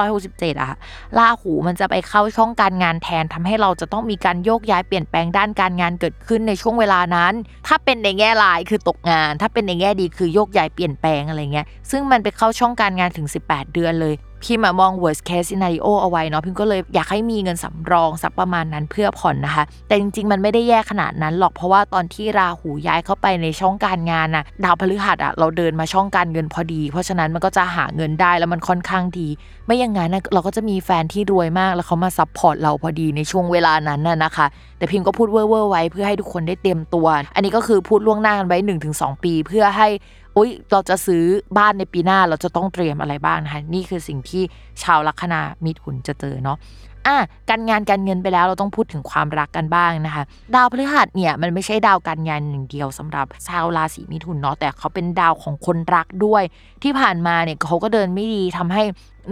[0.07, 0.77] 2567อะ
[1.19, 7.33] ลาหูมันจะไปเข้าช่องการงานแทนทำให้เราจะต้องมีการโยกย้ายเปลี่ยนแปลงด้านการงานเกิดขึ้นในช่วงเวลานั้น
[7.67, 29.29] ถ้าเป็นในแง่ร้ายคือตกงาน ถ้าเป็นในแง่ดีคือโยกย้ายเปลี่ยนแปลงอะไรเงี้ยซึ่งมันไปเข้าช่องการงานถึง 18 เดือนเลยพิมมอง worst case scenario เอาไว้เนาะพิมก็เลยอยากให้มีเงินสำรองสักประมาณนั้นเพื่อผ่อนนะคะ แต่จริงๆ มันไม่ได้แย่ขนาดนั้นหรอกเพราะว่าตอนที่ราหูย้ายเข้าไปในช่องการงานน่ะดาวพฤหัสอะเราเดินมาช่องการเงินพอดี เพราะฉะนั้นมันก็จะหาเงินได้แล้วมันค่อนข้างดี
[29.67, 34.47] ไม่อย่างนั้นนะเราก็จะมีแฟนที่รวยมากแล้วเขามา support เราพอดีในช่วงเวลานั้นน่ะนะคะ
[34.79, 38.59] แต่พิมก็พูดเว่อร์ไว้เพื่อให้ทุกคนได้เตรียมตัว อันนี้ก็คือพูดล่วงหน้ากันไว้
[38.91, 39.89] 1-2 ปี เพื่อให้
[40.35, 41.25] โอุ้ยเราจะซื้อ
[41.59, 44.43] บ้านในปีหน้าเราจะต้องเตรียมอะไรบ้างนะคะนี่คือสิ่งที่
[44.83, 46.59] ชาวลัคนามิถุนจะเจอเนาะ
[47.07, 47.17] อะ
[47.51, 50.23] การงานการเงินไปแล้วเราต้องพูดถึงความรักกันบ้างนะคะ
[50.55, 56.43] ดาวพฤหัสเนี่ยมันไม่ใช่ดาวการงานหนึ่งเดียวสำหรับชาวราศีมิถุนเนาะแต่เขาเป็นดาวของคนรักด้วย
[56.83, 58.83] ที่ผ่านมาเนี่ยเขาก็เดินไม่ดีทำให้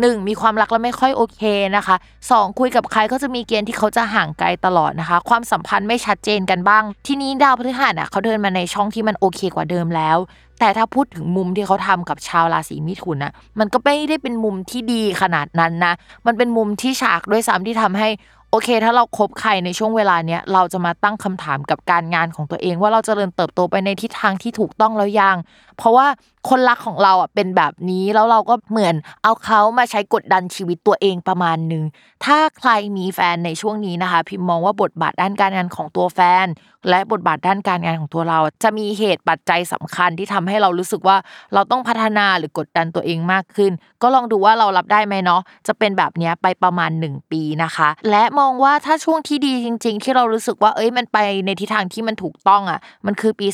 [0.01, 1.42] หนึ่งมีความรักแล้วไม่ค่อยโอเค
[1.77, 1.96] นะคะ
[2.31, 10.18] สองคุยกับใครก็จะมีเกณฑ์ที่เขาจะห่างไกลตลอดนะคะ ความสัมพันธ์ไม่ชัดเจนกันบ้าง ทีนี้ดาวพฤหัสอะเขาเดินมาในช่องที่มันโอเคกว่าเดิมแล้ว
[10.61, 15.94] แต่ถ้าพูดถึงมุมที่เขาทำกับชาวราศีมิถุนนะมันก็ไม่ได้เป็นมุมที่ดีขนาดนั้นนะ
[16.27, 18.09] มันเป็นมุมที่ฉากด้วยซ้ำที่ทำให้
[18.51, 25.37] โอเค ถ้าเราครบใครในช่วงเวลาเนี้ยเราจะมาตั้งคำถามกับการงานของตัวเอง ว่าเราจะเริญเติบโตไปในทิศทางที่ถูกต้องแล้วยัง
[25.77, 26.07] เพราะว่า
[26.48, 31.84] คนรักของเราอะเป็นแบบนี้แล้วเราก็เหมือนเอาเขามาใช้กดดันชีวิตตัวเองประมาณนึง
[32.24, 36.46] ถ้าใครมีแฟนในช่วงนี้นะคะ พิมมองว่าบทบาทด้านการงานของตัวแฟน
[36.88, 41.16] และบทบาทด้านการงานของตัวเรา จะมีเหตุปัจจัยสำคัญที่ทำให้เรารู้สึกว่า
[41.54, 53.46] เราต้องพัฒนาหรือกดดันตัวเองมากขึ้น ก็ลองดูว่าเรารับได้ไหมเนาะจะเป็นแบบนี้ไปประมาณ 1 ปีนะคะ และมองว่าถ้าช่วงที่ดีจริง ๆ ที่เรารู้สึกว่าเอ้ยมันไปในทิศทางที่มันถูกต้องอะมันคือปี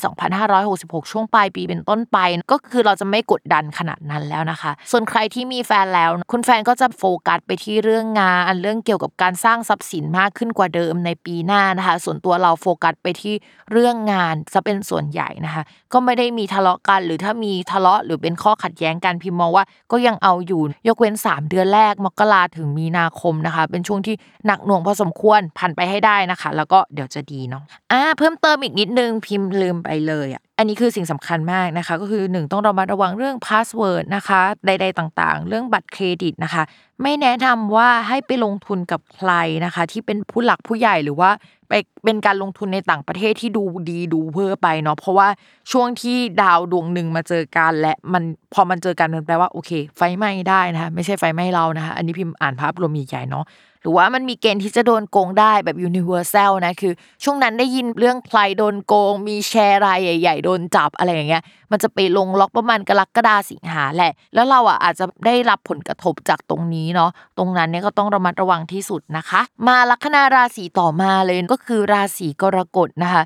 [0.52, 2.18] 2566 ช่วงปลายปีเป็นต้นไป
[2.52, 13.34] ก็คือเราจะไม่กดดันขนาดนั้นแล้วนะคะ ส่วนใครที่มีแฟนแล้ว คุณแฟนก็จะโฟกัสไปที่เรื่องงานเรื่องเกี่ยวกับการสร้างทรัพย์สินมากขึ้นกว่าเดิมในปีหน้านะคะ ส่วนตัวเราโฟกัสไปที่
[13.72, 24.14] เรื่องงานจะเป็นส่วนใหญ่นะคะ ก็ไม่ได้มีทะเลาะกัน หรือถ้ามีทะเลาะหรือเป็นข้อขัดแย้งกันพิมมองว่าก็ยังเอาอยู่ยกเว้น 3 เดือนแรกมกราถึงมีนาคมนะคะ เป็นช่วงที่
[24.46, 36.62] หนักหน่วงพอสมควรผ่านไปให้ได้นะคะ แล้วก็เดี๋ยวจะดีเนาะอ่าเพิ่มเติมอีกนิดนึงพิมพ์ลืมไปเลยอะ อันนี้คือสิ่งสำคัญมากนะคะ ก็คือ 1 ต้องระมัดระวังเรื่อง password นะคะใด ๆ ต่างๆ เรื่องบัตรเครดิตนะคะ
[37.02, 39.32] ไม่แนะนำว่าให้ไปลงทุนกับใคร
[39.64, 41.30] นะคะ ที่เป็นผู้หลักผู้ใหญ่หรือว่า
[41.68, 41.72] ไป
[42.04, 45.28] เป็นการลงทุนในต่างประเทศที่ดูดีดูเพ้อไปเนาะเพราะว่า
[45.72, 48.22] ช่วงที่ดาวดวงหนึ่งมาเจอกันและมัน
[48.54, 53.44] พอมันเจอกันมันแปลว่าโอเค ไฟไหม้ได้นะคะไม่ใช่ไฟไหม้เรานะคะ อันนี้พิมพ์อ่านภาพรวมใหญ่ๆเนาะ
[53.84, 56.92] หรือว่ามันมีเกณฑ์ที่จะโดนโกงได้แบบ universal นะคือ
[57.24, 73.22] ช่วงนั้นได้ยินเรื่องใครโดนโกง มีแชร์รายใหญ่ ๆ โดนจับอะไรอย่างเงี้ยมันจะไปลงล็อกประมาณกรกฎาสิงหาแหละ แล้วเราอะอาจจะได้รับผลกระทบจากตรงนี้เนาะตรงนั้นเนี่ยก็ต้องระมัดระวังที่สุดนะคะ มาลัคนาราศีต่อมาเลยก็คือราศีกรกฎนะคะ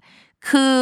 [0.48, 0.74] คือ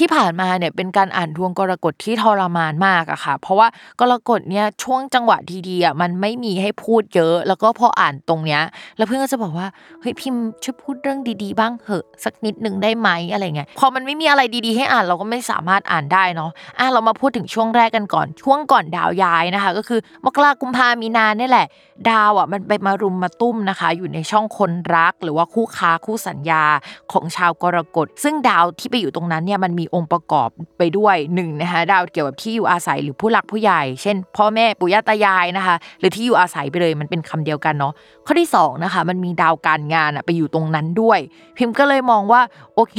[0.00, 3.68] ที่ผ่านมาเนี่ยเป็นการอ่านดวงกรกฎที่ทรมานมากอะค่ะ เพราะว่า
[4.00, 8.62] กรกฎเนี่ยช่วงจังหวะดีๆอะมันไม่มีให้พูดเยอะ แล้วก็พออ่านตรงเนี้ย
[8.96, 9.66] แล้วเพื่อนก็จะบอกว่า
[10.00, 21.66] เฮ้ยพิมพ์ช่วยพูดเรื่องดีๆ บ้างเหอะสักนิดหนึ่งได้ไหมอะไรเงี้ยพอมันไม่มีอะไรดีๆ ให้อ่านเราก็ไม่สามารถอ่านได้เนาะอะเรามาพูดถึงช่วงแรกกันก่อนช่วงก่อนดาวย้ายนะคะ ก็คือมกรากุมภามีนาเนี่ยแหละ
[22.10, 26.64] ดาวอะมันไปมารุมมาตุ้มนะคะ อยู่ในช่องคนรัก หรือว่าคู่ค้าคู่สัญญา
[27.12, 30.48] ของชาวกรกฎซึ่งดาวที่ไปอยู่ตรงนั้นเนี่ยมันมีองค์ประกอบ
[30.78, 37.92] ไปด้วยหนึ่งนะคะดาวเกี่ยวกับที่อยู่อาศัยหรือผู้หลักผู้ใหญ่ เช่น พ่อแม่ปู่ย่าตายายนะคะ หรือที่อยู่อาศัยไปเลยมันเป็นคำเดียวกันเนาะ
[38.26, 41.18] ข้อที่สองนะคะมันมีดาวการงานอะไปอยู่ตรงนั้นด้วย
[41.56, 42.40] พิมพ์ก็เลยมองว่า
[42.74, 42.98] โอเค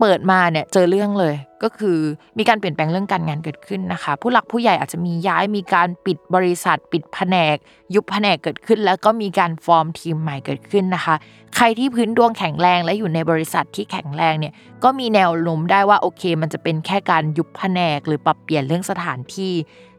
[0.00, 1.98] เปิดมาเนี่ยเจอเรื่องเลย ก็คือ
[2.38, 7.56] มีการเปลี่ยนแปลงเรื่องการงานเกิดขึ้นนะคะ ผู้หลักผู้ใหญ่อาจจะมีย้ายมีการปิดบริษัท ปิดแผนก
[7.94, 11.14] ยุบแผนกเกิดขึ้น แล้วก็มีการฟอร์มทีมใหม่เกิดขึ้นนะคะ
[11.56, 14.52] ใครที่พื้นดวงแข็งแรงและอยู่ในบริษัทที่แข็งแรงเนี่ย
[14.84, 19.54] ก็มีแนวโน้มได้ว่าโอเค มันจะเป็นแค่การยุบแผนก หรือปรับเปลี่ยนเรื่องสถานที่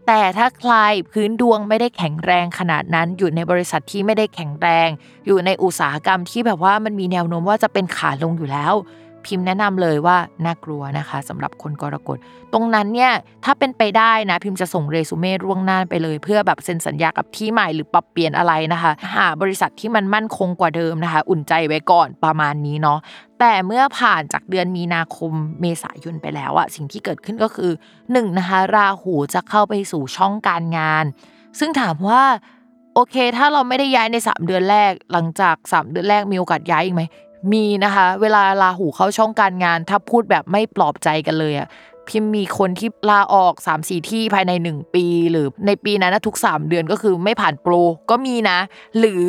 [0.07, 0.73] แต่ถ้าใคร
[1.11, 4.89] พื้นดวงไม่ได้แข็งแรงขนาดนั้นอยู่ในบริษัทที่ไม่ได้แข็งแรง
[5.25, 8.73] อยู่ในอุตสาหกรรมที่แบบว่ามันมีแนวโน้มว่าจะเป็นขาลงอยู่แล้ว
[9.25, 12.17] พิมพ์แนะนำเลยว่าน่ากลัวนะคะสำหรับคนกรกฎ
[12.53, 13.11] ตรงนั้นเนี่ย
[13.45, 22.99] ถ้าเป็นไปได้นะพิมพ์จะส่งเรซูเม่ร่วงหน้าไปเลย เพื่อแบบเซ็นสัญญากับที่ใหม่หรือปรับเปลี่ยนอะไรนะคะหาบริษัทที่มันมั่นคงกว่าเดิมนะคะ อุ่นใจไว้ก่อนประมาณนี้เนาะ
[23.39, 31.05] แต่เมื่อผ่านจากเดือนมีนาคมเมษายนไปแล้วอะสิ่งที่เกิดขึ้นก็คือ1นงนะคะราหูจะเข้าไปสู่ช่องการงาน
[31.59, 32.23] ซึ่งถามว่า
[32.93, 37.01] โอเค ถ้าเราไม่ได้ย้ายใน 3 เดือนแรก หลังจาก 3 เดือนแรกมีโอกาสย้ายอีกไหม
[37.51, 41.67] มีนะคะ เวลาลาหูเข้าช่องการงาน ถ้าพูดแบบไม่ปลอบใจกันเลยอะ
[42.07, 47.73] พิมมีคนที่ลาออก3 4ที่ภายใน 1 ปี หรือในปีนั้นนะทุก 3 เดือนก็คือไม่ผ่านโปร
[48.09, 48.57] ก็มีนะ
[48.99, 49.23] หรือ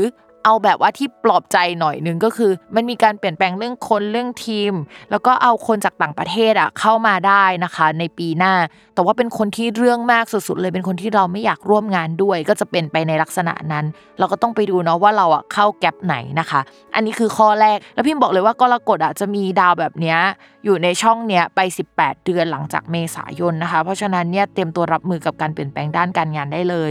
[0.48, 4.72] เอาแบบว่าที่ปลอบใจหน่อยหนึงก็คือ มันมีการเปลี่ยนแปลงเรื่องคนเรื่องทีม
[5.10, 8.54] แล้วก็เอาคนจากต่างประเทศอะเข้ามาได้นะคะ ในปีหน้า
[8.94, 13.84] แต่ว่าเป็นคนที่เรื่องมากสุดๆเลยเป็นคนที่เราไม่อยากร่วมงานด้วย ก็จะเป็นไปในลักษณะนั้น
[14.18, 16.60] เราก็ต้องไปดูเนาะว่าเราอะเข้าแกลบไหนนะคะ
[16.94, 20.18] อันนี้คือข้อแรกแล้วพิมบอกเลยว่ากรกฎอะจะมีดาวแบบเนี้ย
[20.64, 21.60] อยู่ในช่องเนี้ยไป
[21.94, 26.90] 18 เดือนหลังจากเมษายนนะคะ เพราะฉะนั้นเนี่ยเตรียมตัวรับมือกับการเปลี่ยนแปลงด้านการงานได้เลย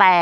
[0.00, 0.16] แต่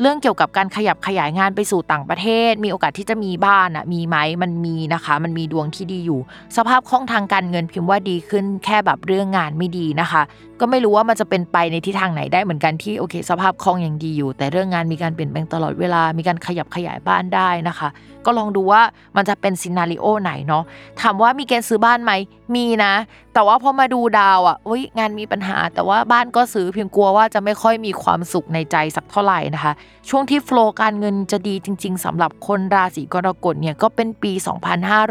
[0.00, 6.20] เรื่องเกี่ยวกับการขยับขยายงานไปสู่ต่างประเทศ มีโอกาสที่จะมีบ้านอะมีไหมมันมีนะคะ มันมีดวงที่ดีอยู่
[6.56, 10.22] สภาพคล่องทางการเงินพิมพ์ว่าดีขึ้นแค่แบบเรื่องงานไม่ดีนะคะ
[10.64, 17.88] ก็ไม่รู้ว่ามันจะเป็นไปในทิศทางไหนได้เหมือนกันที่โอเค สภาพคล่องยังดีอยู่ แต่เรื่องงานมีการเปลี่ยนแปลงตลอดเวลา มีการขยับขยายบ้านได้นะคะ
[18.26, 18.82] ก็ลองดูว่า
[19.16, 20.64] มันจะเป็นซีนารีโอไหนเนาะ
[21.00, 22.12] ถามว่ามีเกณฑ์ซื้อบ้านไหม
[22.54, 22.94] มีนะ
[23.34, 29.72] แต่ว่าพอมาดูดาวอะอุ้ยงานมีปัญหา แต่ว่าบ้านก็ซื้อเพียงกลัวว่าจะไม่ค่อยมีความสุขในใจสักเท่าไหร่นะคะ
[30.08, 34.32] ช่วงที่โฟล์การเงินจะดีจริง ๆสำหรับคนราศีกรกฎเนี่ยก็เป็นปี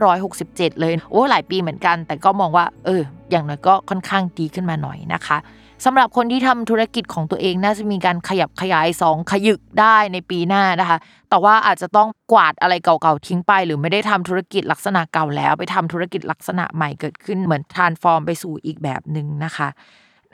[0.02, 5.38] 2567 เลยโอ้หลายปีเหมือนกัน แต่ก็มองว่า เออ อย่างน้อยก็ค่อนข้างดีขึ้นมาหน่อยนะคะ
[5.86, 10.98] สำหรับคนที่ทำธุรกิจของตัวเองน่าจะมีการขยับขยายสองขยึกได้ในปีหน้านะคะ
[11.30, 19.68] แต่ว่าอาจจะต้องกวาดอะไรเก่าๆทิ้งไป หรือไม่ได้ทำธุรกิจลักษณะเก่าแล้ว ไปทำธุรกิจลักษณะใหม่เกิดขึ้นเหมือนทรานฟอร์มไปสู่อีกแบบหนึ่งนะคะ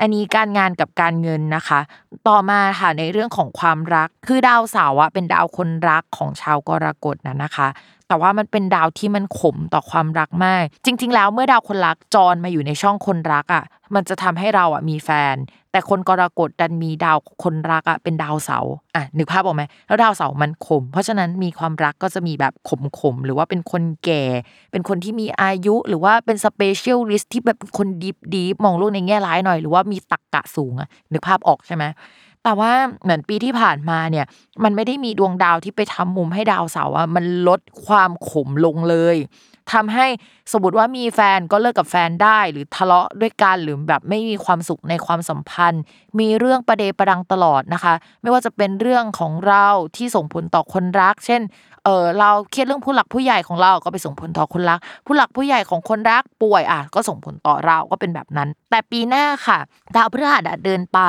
[0.02, 1.80] อันนี้การงานกับการเงินนะคะ
[2.28, 7.68] ต่อมาค่ะในเรื่องของความรัก คือดาวเสาร์เป็นดาวคนรักของชาวกรกฎนะนะคะ
[8.08, 13.63] แต่ว่ามันเป็นดาวที่มันขมต่อความรักมาก จริง ๆ แล้วเมื่อดาวคนรักจรมาอยู่ในช่องคนรักอะ
[13.96, 15.36] มันจะทำให้เราอะมีแฟน
[15.72, 18.60] แต่คนกรกฎดันมีดาวคนรักอะเป็นดาวเสาร์
[18.96, 22.54] อะนึกภาพออกไหมแล้วดาวเสาร์มันขม เพราะฉะนั้นมีความรักก็จะมีแบบ
[23.00, 24.24] ขมๆหรือว่าเป็นคนแก่
[24.72, 31.84] เป็นคนที่มีอายุหรือว่าเป็น specialist ที่แบบเป็นคนดีดีมองโลกในแง่ร้ายหน่อย หรือว่ามีตักกะสูงอะนึกภาพออกใช่ไหม
[32.43, 32.71] แต่ว่า
[33.04, 34.26] เหมือนปีที่ผ่านมาเนี่ย
[34.63, 39.15] มันไม่ได้มีดวงดาวที่ไปทำมุมให้ดาวเสาร์อะมันลดความขมลงเลย
[39.73, 40.06] ทำให้
[40.51, 45.82] สมมติว่ามีแฟนก็เลิกกับแฟนได้หรือทะเลาะด้วยกันหรือแบบไม่มีความสุขในความสัมพันธ์
[46.19, 51.41] มีเรื่องประเดประดังตลอดนะคะ ไม่ว่าจะเป็นเรื่องของเราที่ส่งผลต่อคนรัก เช่น
[51.86, 59.58] เออเราเครียดเรื่องผู้หลักผู้ใหญ่ของเราก็ไปส่งผลต่อคนรัก ผู้หลักผู้ใหญ่ของคนรักป่วยอะก็ส่งผลต่อเราก็เป็นแบบนั้น แต่ปีหน้าค่ะ
[59.95, 60.99] ดาวพฤหัสเดินไป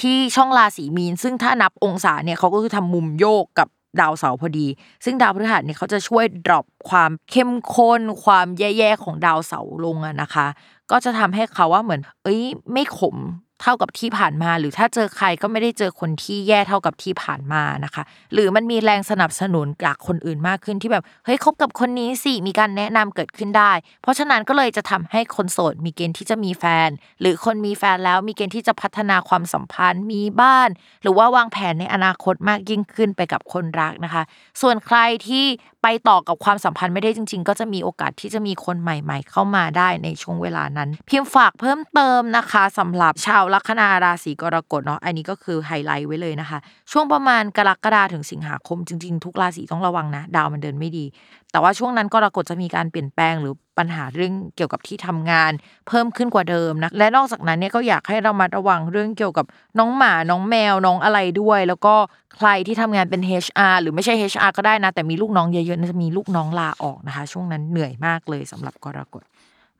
[0.00, 3.68] ที่ช่องราศีมีน ซึ่งถ้านับองศาเนี่ยเขาก็คือทำมุมโยกกับ
[4.00, 4.66] ดาวเสาร์พอดี
[5.04, 10.46] ซึ่งดาวพฤหัสเนี่ยเขาจะช่วยดรอปความเข้มข้น ความแย่ๆของดาวเสาร์ลงอะนะคะ
[10.90, 13.16] ก็จะทำให้เขาว่าเหมือน เอ้ย ไม่ขม
[13.62, 26.88] เท่ากับที่ผ่านมา หรือถ้าเจอใครก็ไม่ได้เจอคนที่แย่เท่ากับที่ผ่านมานะคะ หรือมันมีแรงสนับสนุนจากคนอื่นมากขึ้นที่แบบเฮ้ยคบกับคนนี้สิมีการแนะนำเกิดขึ้นได้ เพราะฉะนั้นก็เลยจะทำให้คนโสดมีเกณฑ์ที่จะมีแฟน
[27.20, 30.68] หรือคนมีแฟนแล้วมีเกณฑ์ที่จะพัฒนาความสัมพันธ์มีบ้าน
[31.02, 34.22] หรือว่าวางแผนในอนาคตมากยิ่งขึ้นไปกับคนรักนะคะ
[34.60, 35.46] ส่วนใครที่
[35.82, 46.58] ไปต่อกับความสัมพันธ์ไม่ได้จริง ๆ ก็จะมีโอกาสที่จะมีคนใหม่ ๆ เข้ามาได้ในช่วงเวลานั้น พิมพ์ฝากเพิ่มเติมนะคะสำหรับชาวลัคนาราศีกรกฎเนาะอันนี้ก็คือไฮไลท์ไว้เลยนะคะ
[46.92, 51.04] ช่วงประมาณกรกฎาถึงสิงหาคมจริง ๆ ทุกราศีต้องระวังนะ ดาวมันเดินไม่ดี
[51.52, 55.52] แต่ว่าช่วงนั้นกรกฎจะมีการเปลี่ยนแปลงหรือปัญหาเรื่องเกี่ยวกับที่ทำงาน
[55.88, 59.46] เพิ่มขึ้นกว่าเดิมนะและนอกจากนั้นเนี่ยก็อยากให้เรามาระวังเรื่องเกี่ยวกับ
[59.78, 61.94] น้องหมาน้องแมวน้องอะไรด้วย แล้วก็
[62.36, 69.22] ใครที่ทำงานเป็น HR หรือไม่ใช่ HR ก็ได้นะ แต่มีลูกน้องเยอะๆจะมีลูกน้องลาออกนะคะ ช่วงนั้นเหนื่อยมากเลยสำหรับกรกฎ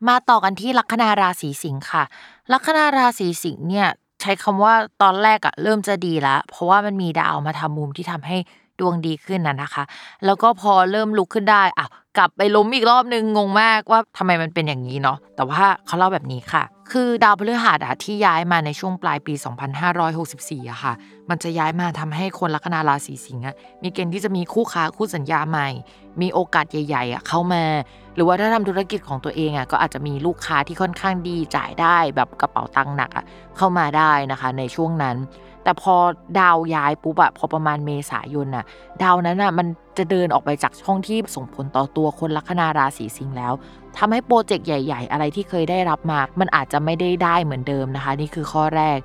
[0.06, 2.04] มาต่อกันที่ลัคนาราศีสิงค์ค่ะ
[2.52, 3.88] ลัคนาราศีสิงค์เนี่ย
[4.20, 8.36] ใช้คำว่าตอนแรกอะเริ่มจะดีแล้วเพราะว่ามันมีดาวมาทำมุมที่ทำให้
[8.78, 9.84] ดวงดีขึ้นน่ะนะคะ
[10.24, 19.34] แล้วก็พอเริ่มลุกขึ้นได้อะ กลับไปล้มอีกรอบนึงงงมากว่าทำไมมันเป็นอย่างนี้เนาะแต่ว่าเขาเล่าแบบนี้ค่ะ คือดาวพฤหัสที่ย้ายมาในช่วงปลายปี
[20.02, 20.92] 2564อะค่ะ
[21.30, 25.68] มันจะย้ายมาทำให้คนลัคนาราศีสิงห์อะมีเกณฑ์ที่จะมีคู่ค้าคู่สัญญาใหม่
[26.20, 27.64] มีโอกาสใหญ่ๆอะเข้ามา
[28.14, 33.24] หรือว่าถ้าทำธุรกิจของตัวเองอะก็อาจจะมีลูกค้าที่ค่อนข้างดีจ่ายได้แบบกระเป๋าตังค์หนักอะ
[33.56, 35.16] เข้ามาได้นะคะ ในช่วงนั้น
[35.68, 35.96] แต่พอ
[36.40, 38.64] ดาวย้ายปุ๊บอะพอประมาณเมษายนอะ
[39.02, 39.66] ดาวนั้นอะมัน
[39.98, 43.52] จะเดินออกไปจากช่องที่ส่งผลต่อตัวคนลัคนาราศีสิงห์แล้ว
[43.96, 48.98] ทำให้โปรเจกต์ใหญ่ ๆ อะไรที่เคยได้รับมา มันอาจจะไม่ได้ได้เหมือนเดิมนะคะ นี่คือข้อแรก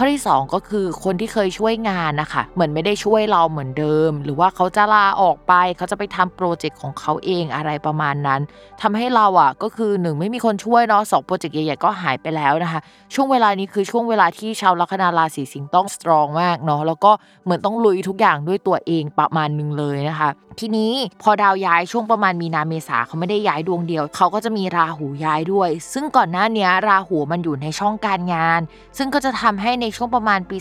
[0.00, 8.40] ข้อที่ 2 ก็คือคนที่เคยช่วยงานนะคะเหมือนไม่ได้ช่วยเราเหมือนเดิม หรือว่าเขาจะลาออกไปเขาจะไปทำโปรเจกต์ของเขาเองอะไรประมาณนั้น
[8.82, 12.80] ทำให้เราอะก็คือหนึ่งไม่มีคนช่วยเนาะสองโปรเจกต์ใหญ่ๆก็หายไปแล้วนะคะ
[13.14, 17.12] ช่วงเวลานี้คือช่วงเวลาที่ชาวลัคนาราศีสิงห์ต้องสตรองมากเนาะแล้วก็
[17.44, 20.30] เหมือนต้องลุยทุกอย่างด้วยตัวเองประมาณนึงเลยนะคะ
[20.62, 28.60] ทีนี้พอดาวย้ายช่วงประมาณมีนาเมษาเขาไม่ได้ย้ายดวงเดียว เขาก็จะมีราหูย้ายด้วย ซึ่งก่อนหน้านี้ราหูมันอยู่ในช่องการงาน
[28.98, 30.56] ซึ่งก็จะทำให้ในช่วงประมาณปี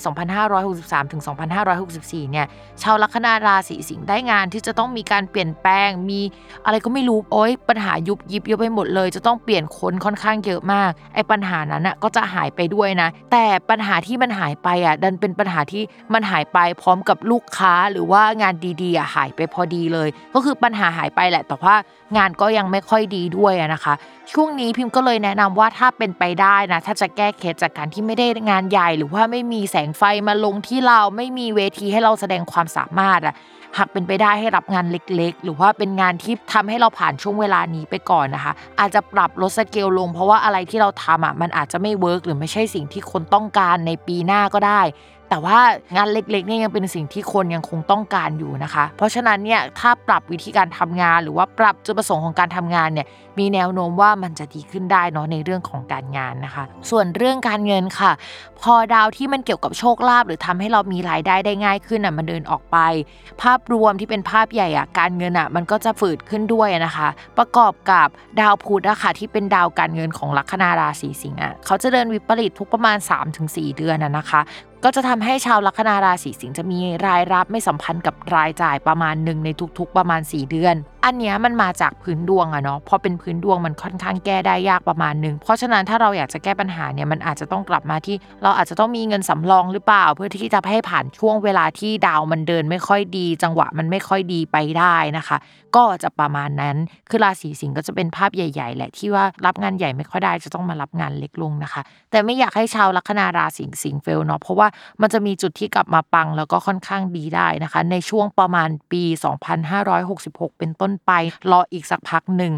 [0.54, 1.22] 2563 ถึง
[1.76, 2.48] 2564 เนี่ย
[2.82, 6.22] ชาวลัคนาราศีสิงห์ได้งานที่จะต้องมีการเปลี่ยนแปลง มี
[6.66, 21.76] อะไรก็ไม่รู้โอ๊ยปัญหายุบยิบเยอะไปหมดเลย จะต้องเปลี่ยนคนค่อนข้างเยอะมาก ไอ้ปัญหานั้นอะก็จะหายไปด้วยนะ แต่ปัญหาที่มันหายไปอะดันเป็นปัญหาที่มันหายไปพร้อมกับลูกค้าหรือว่างานดีๆอะหายไปพอดีเลย ก็คือปัญหาหายไปแหละแต่ว่า
[22.18, 23.94] งานก็ยังไม่ค่อยดีด้วยนะคะ
[24.32, 33.36] ช่วงนี้พิมพ์ก็เลยแนะนำว่าถ้าเป็นไปได้นะถ้าจะแก้เคสจากการที่ไม่ได้งานใหญ่หรือว่าไม่มีแสงไฟมาลงที่เราไม่มีเวทีให้เราแสดงความสามารถอะ
[33.78, 44.82] หากเป็นไปได้ให้รับงานเล็กๆ หรือว่าเป็นงานที่ทำให้เราผ่านช่วงเวลานี้ไปก่อนนะคะ อาจจะปรับลดสเกลลง เพราะว่าอะไรที่เราทำอะมันอาจจะไม่ work หรือไม่ใช่สิ่งที่คนต้องการในปีหน้าก็ได้
[45.30, 45.58] แต่ว่า
[45.96, 53.08] งานเล็กๆเนี่ยยังเป็นสิ่งที่คนยังคงต้องการอยู่นะคะ เพราะฉะนั้นเนี่ยถ้าปรับวิธีการทำงาน หรือว่าปรับจุดประสงค์ของการทำงานเนี่ย
[53.40, 58.12] มีแนวโน้มว่ามันจะดีขึ้นได้เนาะในเรื่องของการงานนะคะ ส่วนเรื่องการเงินค่ะ
[58.62, 62.78] พอดาวที่มันเกี่ยวกับโชคลาภหรือทำให้เรามีรายได้ได้ง่ายขึ้นอะมันเดินออกไป
[63.42, 68.08] ภาพรวมที่เป็นภาพใหญ่อะการเงินอะมันก็จะฝืดขึ้นด้วยนะคะ ประกอบกับ
[68.40, 72.98] ดาวพุธอะค่ะที่เป็นดาวการเงินของลัคนาราศีสิงห์อะเขาจะเดินวิปริตทุกประมาณ
[73.38, 74.42] 3-4 เดือนอะนะคะ
[74.86, 95.38] ก็จะทำให้ชาวลัคนาราศีสิงห์จะมีรายรับไม่สัมพันธ์กับรายจ่ายประมาณหนึ่งในทุกๆ ประมาณ 4 เดือน อันเนี้ยมันมาจากพื้นดวงอะเนาะพอเป็นพืื้นดวงมันค่อนข้างแก้ได้ยากประมาณหนึ่งเพราะฉะนั้นถ้าเราอยากจะแก้ปัญหาเนี่ยมันอาจจะต้องกลับมาที่ เราอาจจะต้องมีเงินสำรองหรือเปล่า เพื่อที่จะให้ผ่านช่วงเวลาที่ดาวมันเดินไม่ค่อยดี จังหวะมันไม่ค่อยดีไปได้นะคะ
[95.78, 96.78] ก็จะประมาณนั้น
[97.10, 104.68] คือราศีสิงห์ก็จะเป็นภาพใหญ่ๆแหละที่ว่ารับงานใหญ่ไม่ค่อยได้จะต้องมารับงานเล็กลงนะคะ แต่ไม่อยากให้ชาวลัคนาราศีสิงห์เฟลเนาะเพราะว่า
[105.02, 109.04] มันจะมีจุดที่กลับมาปังแล้วก็ค่อนข้างดีได้นะคะ ในช่วงประมาณปี
[109.82, 111.12] 2566 เป็นต้นไป
[111.52, 112.54] รออีกสักพักหนึ่ง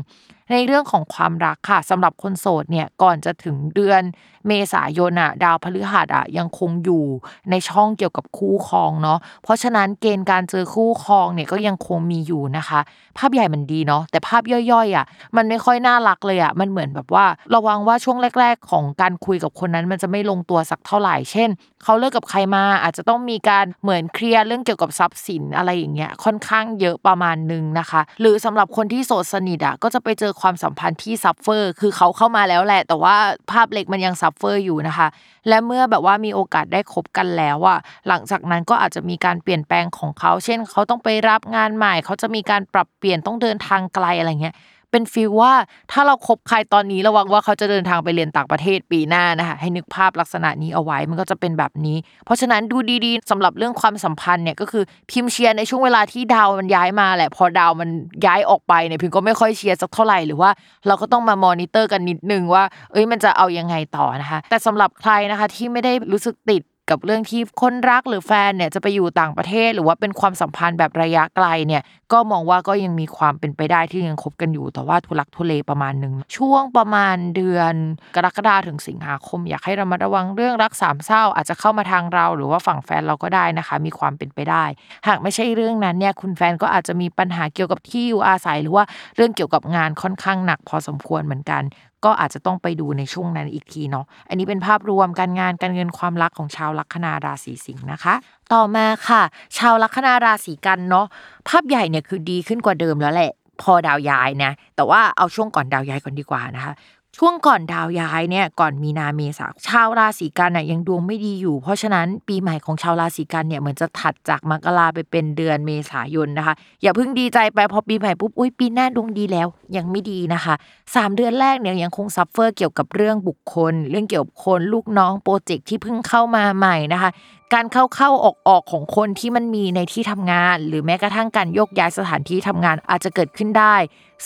[0.52, 4.02] ในเรื่องของความรักค่ะสำหรับคนโสดเนี่ยก่อนจะถึงเดือน
[4.48, 7.06] เมษายนอะดาวพฤหัสอะยังคงอยู่
[7.50, 12.80] ในช่องเกี่ยวกับคู่ครองเนาะเพราะฉะนั้นเกณฑ์การเจอคู่ครองเนี่ยก็ยังคงมีอยู่นะคะ
[13.18, 15.06] ภาพใหญ่มันดีเนาะแต่ภาพย่อยๆอะ
[15.38, 21.50] มันไม่ค่อยน่ารักเลยอะมันเหมือนแบบว่า ระวังว่าช่วงแรก ๆ ของการคุยกับคนนั้น มันจะไม่ลงตัวสักเท่าไหร่ เช่น
[21.84, 33.16] เขาเลิกกับใครมาอาจจะต้องมีการเหมือน clear เรื่องเกี่ยวกับทรัพย์สินอะไรอย่างเงี้ยค่อนข้างเยอะประมาณนึงนะคะ หรือสำหรับคนที่โสดสนิทอะก็จะไปเจอความสัมพันธ์ที่ suffer คือเขาเข้ามาแล้วแหละ แต่ว่า
[33.52, 35.08] ภาพเล็กมันยัง suffer อยู่นะคะ
[35.50, 37.78] และเมื่อแบบว่ามีโอกาสได้คบกันแล้วอะ
[38.08, 44.56] หลังจากนั้นก็อาจจะมีการเปลี่ยนแปลงของเขา เช่น เขาต้องไปรับงานใหม่ เขาจะมีการปรับเปลี่ยนต้องเดินทางไกลอะไรเงี้ย
[44.92, 45.54] เป็น feel ว่า
[45.92, 57.90] ถ้าเราคบใครตอนนี้ระวังว่าเขาจะเดินทางไปเรียนต่างประเทศปีหน้านะคะให้นึกภาพลักษณะนี้เอาไว้มันก็จะเป็นแบบนี้ เพราะฉะนั้นดูดีๆสำหรับเรื่องความสัมพันธ์เนี่ยก็คือพิมพ์เชียร์ในช่วงเวลาที่ดาวมันย้ายมาแหละ พอดาวมัน
[58.26, 60.50] ย้ายออกไปเนี่ยพิมพ์ก็ไม่ค่อยเชียร์สักเท่าไหร่หรือว่า
[60.88, 71.82] เราก็ต้องมามอนิเตอร์กันนิดนึงว่า เอ้ยมันจะเอายังไงต่อนะคะ แต่สำหรับใครนะคะที่ไม่ได้รู้สึกติด กับเรื่องที่คนรักหรือแฟนเนี่ยจะไปอยู่ต่างประเทศ หรือว่าเป็นความสัมพันธ์แบบระยะไกลเนี่ย
[72.14, 77.74] ก็มองว่าก็ยังมีความเป็นไปได้ที่ยังคบกันอยู่ แต่ว่าทุลักทุเลประมาณหนึ่งช่วงประมาณเดือน
[78.16, 84.66] กรกฎาถึงสิงหาคม อยากให้ระมัดระวังเรื่องรักสามเศร้า อาจจะเข้ามาทางเรา หรือว่าฝั่งแฟนเราก็ได้นะคะ มีความเป็นไปได้
[85.08, 88.84] หากไม่ใช่เรื่องนั้นเนี่ยคุณแฟนก็อาจจะมีปัญหาเกี่ยวกับที่อยู่อาศัย หรือว่า
[89.16, 91.64] เรื่องเกี่ยวกับงานค่อนข้างหนักพอสมควรเหมือนกัน
[92.06, 98.14] ก็อาจจะต้องไปดูในช่วงนั้นอีกทีเนาะอันนี้เป็นภาพรวมการงานการเงินความรักของชาวลัคนาราศีสิงห์นะคะ
[98.54, 99.22] ต่อมาค่ะ
[99.58, 101.06] ชาวลัคนาราศีกันย์เนาะ
[101.48, 103.32] ภาพใหญ่เนี่ยคือดีขึ้นกว่าเดิมแล้วแหละ
[103.62, 106.74] พอดาวย้ายนะแต่ว่าเอาช่วงก่อนดาวย้ายก่อนดีกว่านะคะ
[107.18, 120.56] ช่วงก่อนดาวย้ายเนี่ยก่อนมีนาเมษาชาวราศีกันย์น่ะยังดวงไม่ดีอยู่ เพราะฉะนั้นปีใหม่ของชาวราศีกันย์เนี่ยเหมือนจะถัดจากมกราไปเป็นเดือนเมษายนนะคะ อย่าเพิ่งดีใจไปพอปีใหม่ปุ๊บอุ้ยปีหน้าดวงดีแล้วยังไม่ดีนะคะ
[120.96, 127.10] สามเดือนแรกเนี่ยยังคง suffer เกี่ยวกับเรื่องบุคคล เรื่องเกี่ยวกับคนลูกน้อง project ที่เพิ่งเข้ามาใหม่นะคะ
[127.54, 133.76] การเข้าเข้าออกออกของคนที่มันมีในที่ทำงาน หรือแม้กระทั่งการโยกย้ายสถานที่ทำงานอาจจะเกิดขึ้นได้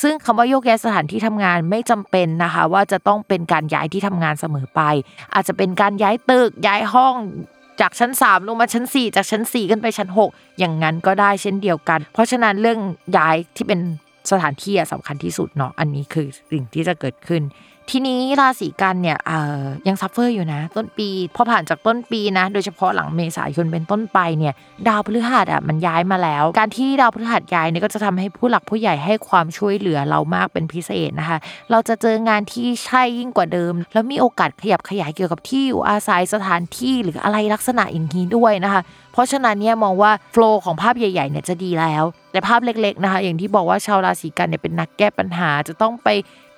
[0.02, 4.82] ซึ่งคำว่าโยกย้ายสถานที่ทำงานไม่จำเป็นนะคะ ว่าจะต้องเป็นการย้ายที่ทำงานเสมอไป
[5.34, 7.16] อาจจะเป็นการย้ายตึกย้ายห้อง
[7.82, 12.80] จากชั้น 3 ลงมาชั้น 4 จากชั้น 4 ขึ้นไปชั้น 6 อย่างนั้นก็ได้เช่นเดียวกัน เพราะฉะนั้นเรื่อง
[13.18, 13.80] ย้ายที่เป็น
[14.32, 17.42] สถานที่อะสำคัญที่สุดเนาะอันนี้คือสิ่งที่จะเกิดขึ้น
[17.90, 19.18] ทีนี้ราศีกันเนี่ย
[19.88, 24.54] ยัง suffer อยู่นะ ต้นปี พอผ่านจากต้นปีนะ โดยเฉพาะหลังเมษายนเป็นต้นไปเนี่ย
[24.88, 31.38] ดาวพฤหัสอะมันย้ายมาแล้ว การที่ดาวพฤหัสย้ายเนี่ยก็จะทำให้ผู้หลักผู้ใหญ่ให้ความช่วยเหลือเรามากเป็นพิเศษนะคะ
[31.72, 38.82] เราจะเจองานที่ใช่ยิ่งกว่าเดิม แล้วมีโอกาสขยับขยายเกี่ยวกับที่อยู่อาศัยสถานที่หรืออะไรลักษณะอย่างนี้ด้วยนะคะ
[39.14, 46.10] เพราะฉะนั้นเนี่ยมองว่า flow ของภาพใหญ่ๆเนี่ยจะดีแล้ว แต่ภาพเล็กๆนะคะ อย่างที่บอกว่าชาวราศีกันย์เนี่ยเป็นนักแก้ปัญหาจะต้องไป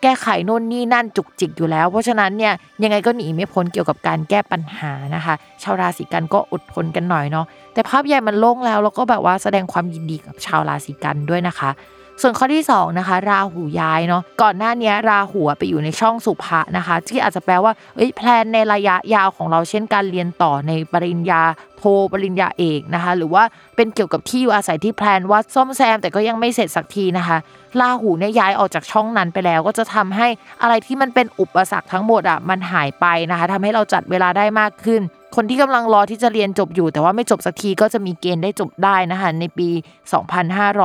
[0.08, 2.54] แก้ไขโน่นนี่นั่นจุกจิกอยู่แล้ว เพราะฉะนั้นเนี่ย
[2.84, 5.34] ยังไงก็หนีไม่พ้นเกี่ยวกับการแก้ปัญหานะคะ
[5.64, 11.70] ชาวราศีกันก็อดทนกันหน่อยเนาะแต่ภาพใหญ่มันโล่งแล้วแล้วก็แบบว่าแสดงความยินดีกับชาวราศีกันด้วยนะคะ
[12.22, 21.42] ส่วนข้อที่2นะคะราหูย้ายเนาะก่อนหน้านี้ราหูไปอยู่ในช่องสุภะนะคะ ที่อาจจะแปลว่าเอ้ยแพลนในระยะยาวของเราเช่นการเรียนต่อในปริญญา
[21.78, 23.44] โทปริญญาเอกนะคะ หรือว่า
[23.76, 27.38] เป็นเกี่ยวกับที่อยู่อาศัยที่แพลนว่าซ่อมแซมแต่ก็ยังไม่เสร็จสักทีนะคะ
[27.80, 30.28] ราหูเนี่ยย้ายออกจากช่องนั้นไปแล้ว ก็จะทำให้
[30.62, 35.04] อะไรที่มันเป็นอุปสรรคทั้งหมดอะมันหายไปนะคะทำให้เราจัดเวลาได้มากขึ้น
[35.36, 39.70] คนที่กำลังรอที่จะเรียนจบอยู่ แต่ว่าไม่จบสักทีก็จะมีเกณฑ์ได้จบได้นะคะในปี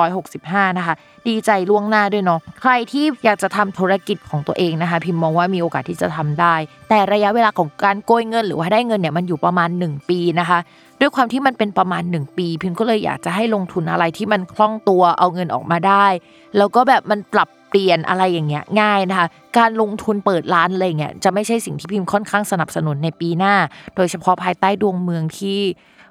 [0.00, 0.94] 2565 นะคะ
[1.28, 6.54] ดีใจล่วงหน้าด้วยเนาะใครที่อยากจะทำธุรกิจของตัวเองนะคะ พิมพ์มองว่ามีโอกาสที่จะทำได้
[6.88, 10.58] แต่ระยะเวลาของการโกยเงิน หรือว่าได้เงินเนี่ยมันอยู่ประมาณ 1 ปีนะคะ
[11.00, 16.06] ด้วยความที่มันเป็นประมาณ 1 ปี พิมก็เลยอยากจะให้ลงทุนอะไรที่มันคล่องตัวเอาเงินออกมาได้
[16.56, 19.28] แล้วก็แบบมันปรับเปลี่ยนอะไรอย่างเงี้ยง่ายนะคะ
[19.58, 23.54] การลงทุนเปิดร้านอะไรเงี้ยจะไม่ใช่สิ่งที่พิมพ์ค่อนข้างสนับสนุนในปีหน้า
[23.96, 25.60] โดยเฉพาะภายใต้ดวงเมืองที่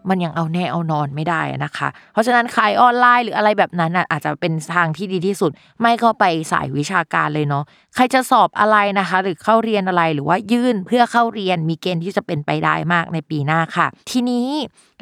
[0.09, 7.63] มันยังเอาแน่เอานอนไม่ได้นะคะ เพราะฉะนั้นขายออนไลน์หรืออะไรแบบนั้นอาจจะเป็นทางที่ดีที่สุด ไม่ก็ไปสายวิชาการเลยเนาะ
[7.95, 14.47] ใครจะสอบอะไรนะคะ หรือเข้าเรียนอะไรหรือว่ายื่นเพื่อเข้าเรียนมีเกณฑ์ที่จะเป็นไปได้มากในปีหน้าค่ะ ทีนี้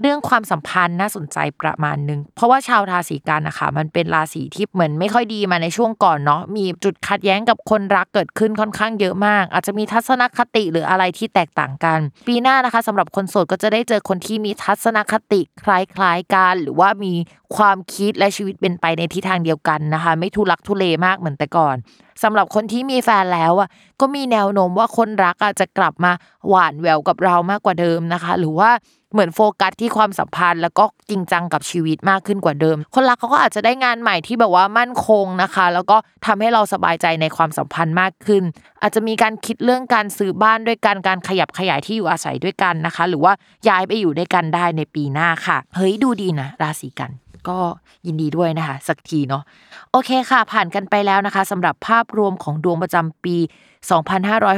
[0.01, 17.13] เรื่องความสัมพันธ์น่าสนใจประมาณนึง เพราะว่าชาวราศีกันนะคะ มันเป็นราศีที่เหมือนไม่ค่อยดีมาในช่วงก่อนเนาะมีจุดขัดแย้งกับคนรักเกิดขึ้นค่อนข้างเยอะมาก อาจจะมีทัศนคติหรืออะไรที่แตกต่างกัน ปีหน้านะคะสำหรับคนโสดก็จะได้เจอคนที่มีทัศนคติคล้ายๆกัน หรือว่ามี
[17.55, 21.75] ความคิดและชีวิตเป็นไปในทิศทางเดียวกันนะคะ ไม่ทุลักทุเลมากเหมือนแต่ก่อน
[22.23, 23.69] สำหรับคนที่มีแฟนแล้วอะ
[24.01, 26.11] ก็มีแนวโน้มว่าคนรักอาจจะกลับมา
[26.49, 28.71] หวานแหววกับเรามากกว่าเดิมนะคะ หรือว่า
[29.13, 38.43] เหมือนโฟกัสที่ความสัมพันธ์ แล้วก็จริงจังกับชีวิตมากขึ้นกว่าเดิม คนรักเขาก็อาจจะได้งานใหม่ที่แบบว่ามั่นคงนะคะ แล้วก็ทำให้เราสบายใจในความสัมพันธ์มากขึ้น
[38.81, 43.33] อาจจะมีการคิดเรื่องการซื้อบ้านด้วยกันการขยับขยายที่อยู่อาศัยด้วยกันนะคะ หรือว่า
[43.67, 47.11] ย้ายไปอยู่ด้วยกันได้ในปีหน้าค่ะ เฮ้ยดูดีนะ ราศีกัน
[47.49, 47.59] ก็
[48.05, 49.43] ยินดีด้วยนะคะ สักทีเนาะ
[49.91, 53.37] โอเคค่ะ ผ่านกันไปแล้วนะคะสำหรับภาพรวมของดวงประจำปี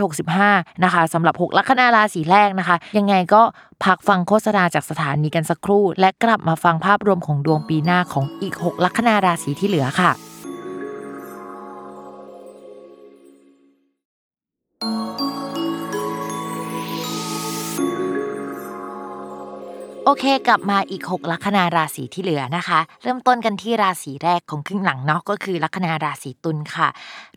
[0.01, 3.41] 2565 นะคะสำหรับ 6 ลัคนาราศีแรกนะคะ ยังไงก็
[3.83, 10.11] พักฟังโฆษณาจากสถานีกันสักครู่ และกลับมาฟังภาพรวมของดวงปีหน้าของอีก 6 ลัคนาราศีที่เหลือค่ะ
[20.09, 26.87] โอเค กลับมาอีก 6 ลัคนาราศีที่เหลือนะคะ เริ่มต้นกันที่ราศีแรกของครึ่งหลังเนาะก็คือลัคนาราศีตุลค่ะ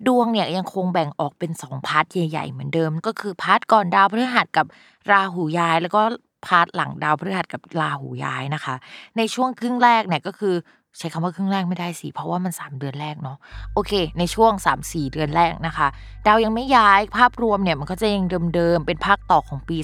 [0.06, 4.66] ดวงเนี่ยยังคงแบ่งออกเป็น 2 part ใหญ่ ๆ เหมือนเดิม ก็คือ part ก่อนดาวพฤหัสกับ
[5.10, 6.02] ราหูย้าย แล้วก็
[6.46, 8.74] part หลังดาวพฤหัสกับราหูย้ายนะคะ
[9.16, 10.54] ในช่วงครึ่งแรกเนี่ยก็คือ
[10.99, 13.36] ใช้คำว่าครึ่งแรกไม่ได้สิ เพราะว่ามัน 3 เดือนแรกเนาะ
[13.74, 15.88] โอเค ในช่วง 3-4 เดือนแรกนะคะ
[16.26, 18.24] ดาวยังไม่ย้ายภาพรวมเนี่ย มันก็จะยัง
[18.55, 19.76] เดิมๆ เป็นภาคต่อของปี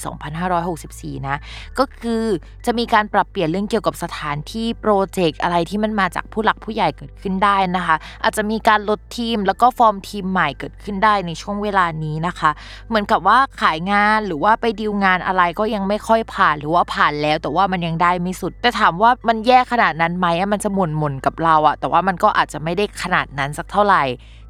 [0.61, 1.37] 2564 นะ
[1.79, 2.25] ก็คือ
[2.67, 12.51] จะมีการปรับเปลี่ยนเรื่องเกี่ยวกับสถานที่โปรเจกต์อะไรที่มันมาจากผู้หลักผู้ใหญ่เกิดขึ้นได้นะคะ อาจจะมีการลดทีมแล้วก็ฟอร์มทีมใหม่เกิดขึ้นได้ในช่วงเวลานี้นะคะ
[12.89, 24.03] เหมือนกับว่าขายงานหรือว่าไปดีลงานอะไรก็ยังไม่ค่อยผ่านหรือว่าผ่านแล้ว แต่ว่ามันยังได้ไม่สุด แต่ถามว่ามันแย่ขนาดนั้นไหมมันจะหม่นมนกับเราอะแต่ว่ามันก็อาจจะไม่ได้ขนาดนั้นสักเท่าไหร่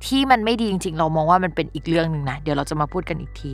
[0.07, 3.53] ที่มันไม่ดีจริง ๆ เรามองว่ามันเป็นอีกเรื่องหนึ่งนะ เดี๋ยวเราจะมาพูดกันอีกที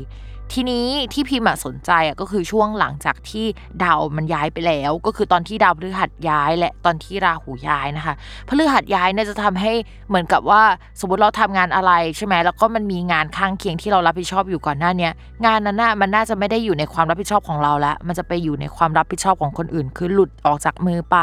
[0.53, 3.47] ทีนี้ที่พิมพ์สนใจอะก็คือช่วงหลังจากที่
[3.85, 8.15] ดาวมันย้ายไปแล้ว ก็คือตอนที่ดาวพฤหัสย้ายและตอนที่ราหูย้ายนะคะ
[8.49, 9.73] พฤหัสย้ายเนี่ยจะทำให้
[10.09, 10.63] เหมือนกับว่า
[11.01, 15.11] สมมติเราทำงานอะไรใช่ไหมแล้วก็มันมีงานข้างเคียงที่เรารับผิดชอบอยู่ก่อนหน้านี้
[15.47, 21.17] งานนั้นน่ะมันน่าจะไม่ได้อยู่ในความรับผิดชอบของเราล้วมันจะไปอยู่ในความรับผิดชอบของคนอื่น คือหลุดออกจากมือไป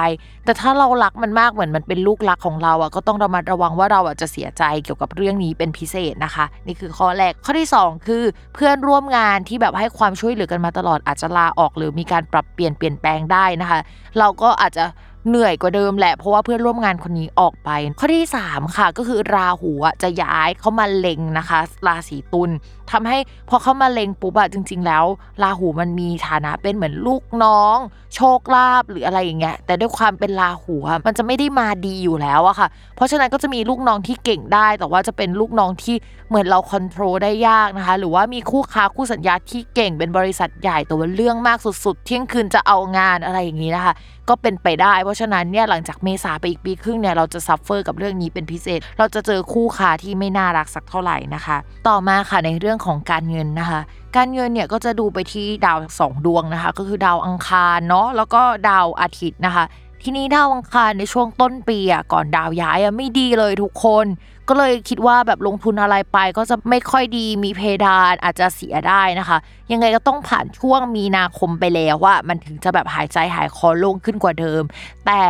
[0.45, 8.23] แต่ถ้าเรารักมันมากเหมือนมันเป็นลูกรักของเราอะก็ต้องระมัดระวังว่าเราอะจะเสียใจเกี่ยวกับเรื่องนี้เป็นพิเศษนะคะ นี่คือข้อแรกข้อที่ 2 คือ
[8.55, 13.79] เพื่อนร่วมงานที่แบบให้ความช่วยเหลือกันมาตลอดอาจจะลาออก หรือมีการปรับเปลี่ยนเปลี่ยนแปลงได้นะคะ
[14.19, 14.85] เราก็อาจจะ
[15.27, 19.71] เหนื่อยกว่าเดิมแหละเพราะว่าเพื่อนร่วมงานคนนี้ออกไป ข้อที่ 3 ค่ะก็คือราหู
[20.03, 22.49] จะย้ายเข้ามาเล็งนะคะ ราศีตุล
[22.91, 23.17] ทำให้
[23.49, 25.05] พอเข้ามาเล็งปุ๊บอะจริง ๆ แล้ว
[25.43, 27.77] ราหูมันมีฐานะเป็นเหมือนลูกน้อง
[28.15, 35.95] โชคลาภหรืออะไรอย่างเงี้ยแต่ด้วยความเป็นราหูมันจะไม่ได้มาดีอยู่แล้วอะค่ะ เพราะฉะนั้นก็จะมีลูกน้องที่เก่งได้ แต่ว่าจะเป็นลูกน้องที่
[36.29, 43.93] เหมือนเรา control ได้ยากนะคะ หรือว่ามีคู่ค้าคู่สัญญาที่เก่งเป็นบริษัทใหญ่แต่ว่าเรื่องมากสุดๆ เที่ยงคืนจะเอางานอะไรอย่างนี้นะคะ
[44.29, 51.57] ก็เป็นไปได้ เพราะฉะนั้นเนี่ยหลังจากเมษาไปอีกปีครึ่งเนี่ยเราจะ suffer กับเรื่องนี้เป็นพิเศษ เราจะเจอคู่ค้าที่ไม่น่ารักสักเท่าไหร่นะคะ
[51.87, 53.81] ต่อมาค่ะในเรื่องของการเงินนะคะ
[54.15, 59.65] การเงินเนี่ยก็จะดูไปที่ดาวสองดวงนะคะ ก็คือดาวอังคารเนาะแล้วก็ดาวอาทิตย์นะคะ
[60.03, 64.05] ทีนี้ดาวอังคารในช่วงต้นปีอะก่อนดาวย้ายอะไม่ดีเลยทุกคน
[64.53, 69.37] ก็เลยคิดว่าแบบลงทุนอะไรไปก็จะไม่ค่อยดีมีเพดานอาจจะเสียได้นะคะ
[69.71, 74.63] ยังไงก็ต้องผ่านช่วงมีนาคมไปแล้วว่า มันถึงจะแบบหายใจหายคอโล่งขึ้นกว่าเดิม
[75.05, 75.21] แต่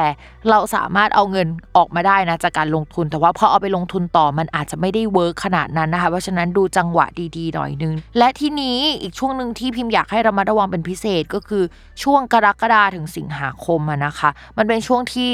[0.49, 1.47] เราสามารถเอาเงิน
[1.78, 7.05] ออกมาได้นะจากการลงทุน แต่ว่าพอเอาไปลงทุนต่อมันอาจจะไม่ได้ work ขนาดนั้นนะคะ เพราะฉะนั้นดูจังหวะ
[7.38, 11.63] ดีๆหน่อยนึง และที่นี้อีกช่วงหนึ่งที่พิมพ์อยากให้เรามาระวังเป็นพิเศษก็คือ
[12.03, 15.30] ช่วงกรกฎาถึงสิงหาคมนะคะ มันเป็นช่วงที่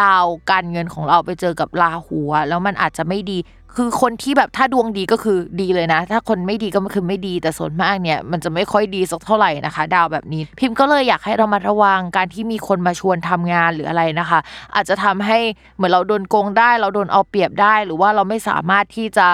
[0.00, 2.18] ดาวการเงินของเราไปเจอกับราหู
[2.48, 3.38] แล้วมันอาจจะไม่ดี
[3.76, 14.40] คือคนที่แบบถ้าดวงดีก็คือดีเลยนะ ถ้าคนไม่ดีก็คือไม่ดีแต่ส่วนมากเนี่ย มันจะไม่ค่อยดีสักเท่าไหร่นะคะ ดาวแบบนี้ พิมพ์ก็เลยอยากให้เรามาระวังการที่มีคนมาชวนทำงานหรืออะไรนะคะ
[14.74, 15.38] อาจจะทำให้
[15.76, 19.26] เหมือนเราโดนโกงได้ เราโดนเอาเปรียบได้ หรือว่าเราไม่สามารถที่จะ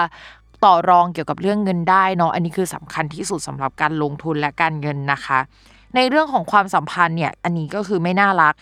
[0.65, 5.39] ต่อรองเกี่ยวกับเรื่องเงินได้เนาะอันนี้คือสำคัญที่สุดสำหรับการลงทุนและการเงินนะคะ
[5.95, 8.53] ในเรื่องของความสัมพันธ์เนี่ยอันนี้ก็คือไม่น่ารัก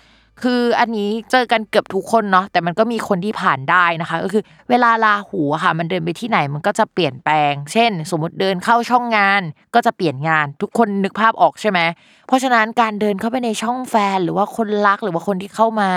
[0.43, 9.41] คืออันนี้เจอกันเกือบทุกคนเนาะแต่มันก็มีคนที่ผ่านได้นะคะ ก็คือเวลาลาหูค่ะ มันเดินไปที่ไหนมันก็จะเปลี่ยนแปลง เช่น สมมติเดินเข้าช่องงาน
[9.75, 11.79] ก็จะเปลี่ยนงานทุกคนนึกภาพออกใช่ไหม
[12.27, 15.91] เพราะฉะนั้นการเดินเข้าไปในช่องแฟนหรือว่าคนรักหรือว่าคนที่เข้ามา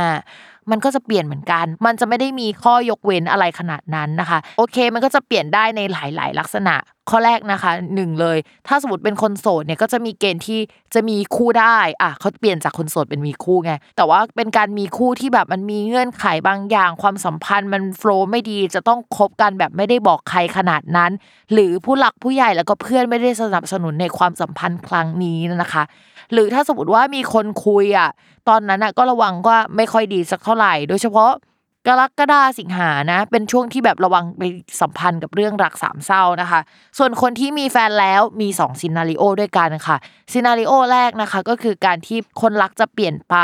[0.70, 6.74] มันก็จะเปลี่ยนเหมือนกัน มันจะไม่ได้มีข้อยกเว้นอะไรขนาดนั้นนะคะ โอเค มันก็จะเปลี่ยนได้ในหลาย ๆ ลักษณะ
[7.10, 10.60] ข้อแรกนะคะหนึ่งเลย ถ้าสมมติเป็นคนโสดเนี่ยก็จะมีเกณฑ์ที่
[10.94, 21.10] จะมีคู่ได้อะเขาเปลี่ยนจากคนโสดเป็นมีคู่ไงแต่ว่าเป็นการมีคู่ที่แบบมันมีเงื่อนไขบางอย่าง ความสัมพันธ์มันโฟล์ไม่ดีจะต้องคบกันแบบไม่ได้บอกใครขนาดนั้น
[21.52, 25.82] หรือผู้หลักผู้ใหญ่แล้วก็เพื่อนไม่ได้สนับสนุนในความสัมพันธ์ครั้งนี้นะคะ
[26.32, 28.10] หรือถ้าสมมติว่ามีคนคุยอะ
[28.48, 31.30] ตอนนั้นอะก็ระวังว่าไม่ค่อยดีสักเท่าไหร่ โดยเฉพาะ
[31.88, 34.42] กรกฎาสิงหานะ เป็นช่วงที่แบบระวังไป
[34.80, 36.60] สัมพันธ์กับเรื่องรักสามเศร้านะคะ
[36.98, 39.96] ส่วนคนที่มีแฟนแล้วมี2 scenario ด้วยกันค่ะ
[40.32, 43.36] scenario แรกนะคะ ก็คือการที่คนรักจะเปลี่ยนไป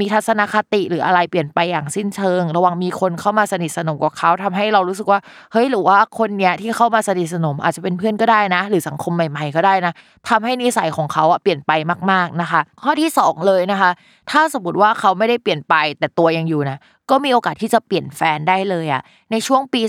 [0.00, 5.20] มีทัศนคติหรืออะไรเปลี่ยนไปอย่างสิ้นเชิง ระวังมีคนเข้ามาสนิทสนมกับเขาทำให้เรารู้สึกว่า
[5.52, 9.92] เฮ้ยหรือว่าคนเนี้ยที่เข้ามาสนิทสนมอาจจะเป็นเพื่อนก็ได้นะ หรือสังคมใหม่ ๆก็ได้นะ
[10.28, 11.72] ทำให้นิสัยของเขาอะเปลี่ยนไป
[12.10, 13.90] มาก ๆนะคะ ข้อที่สองเลยนะคะ
[14.30, 16.78] ถ้าสมมติว่าเขาไม่ได้เปลี่ยนไปแต่ตัวยังอยู่นะ
[17.10, 19.02] ก็มีโอกาสที่จะเปลี่ยนแฟนได้เลยอะ
[19.32, 19.82] ในช่วงปี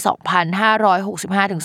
[0.71, 1.61] 2565ถึง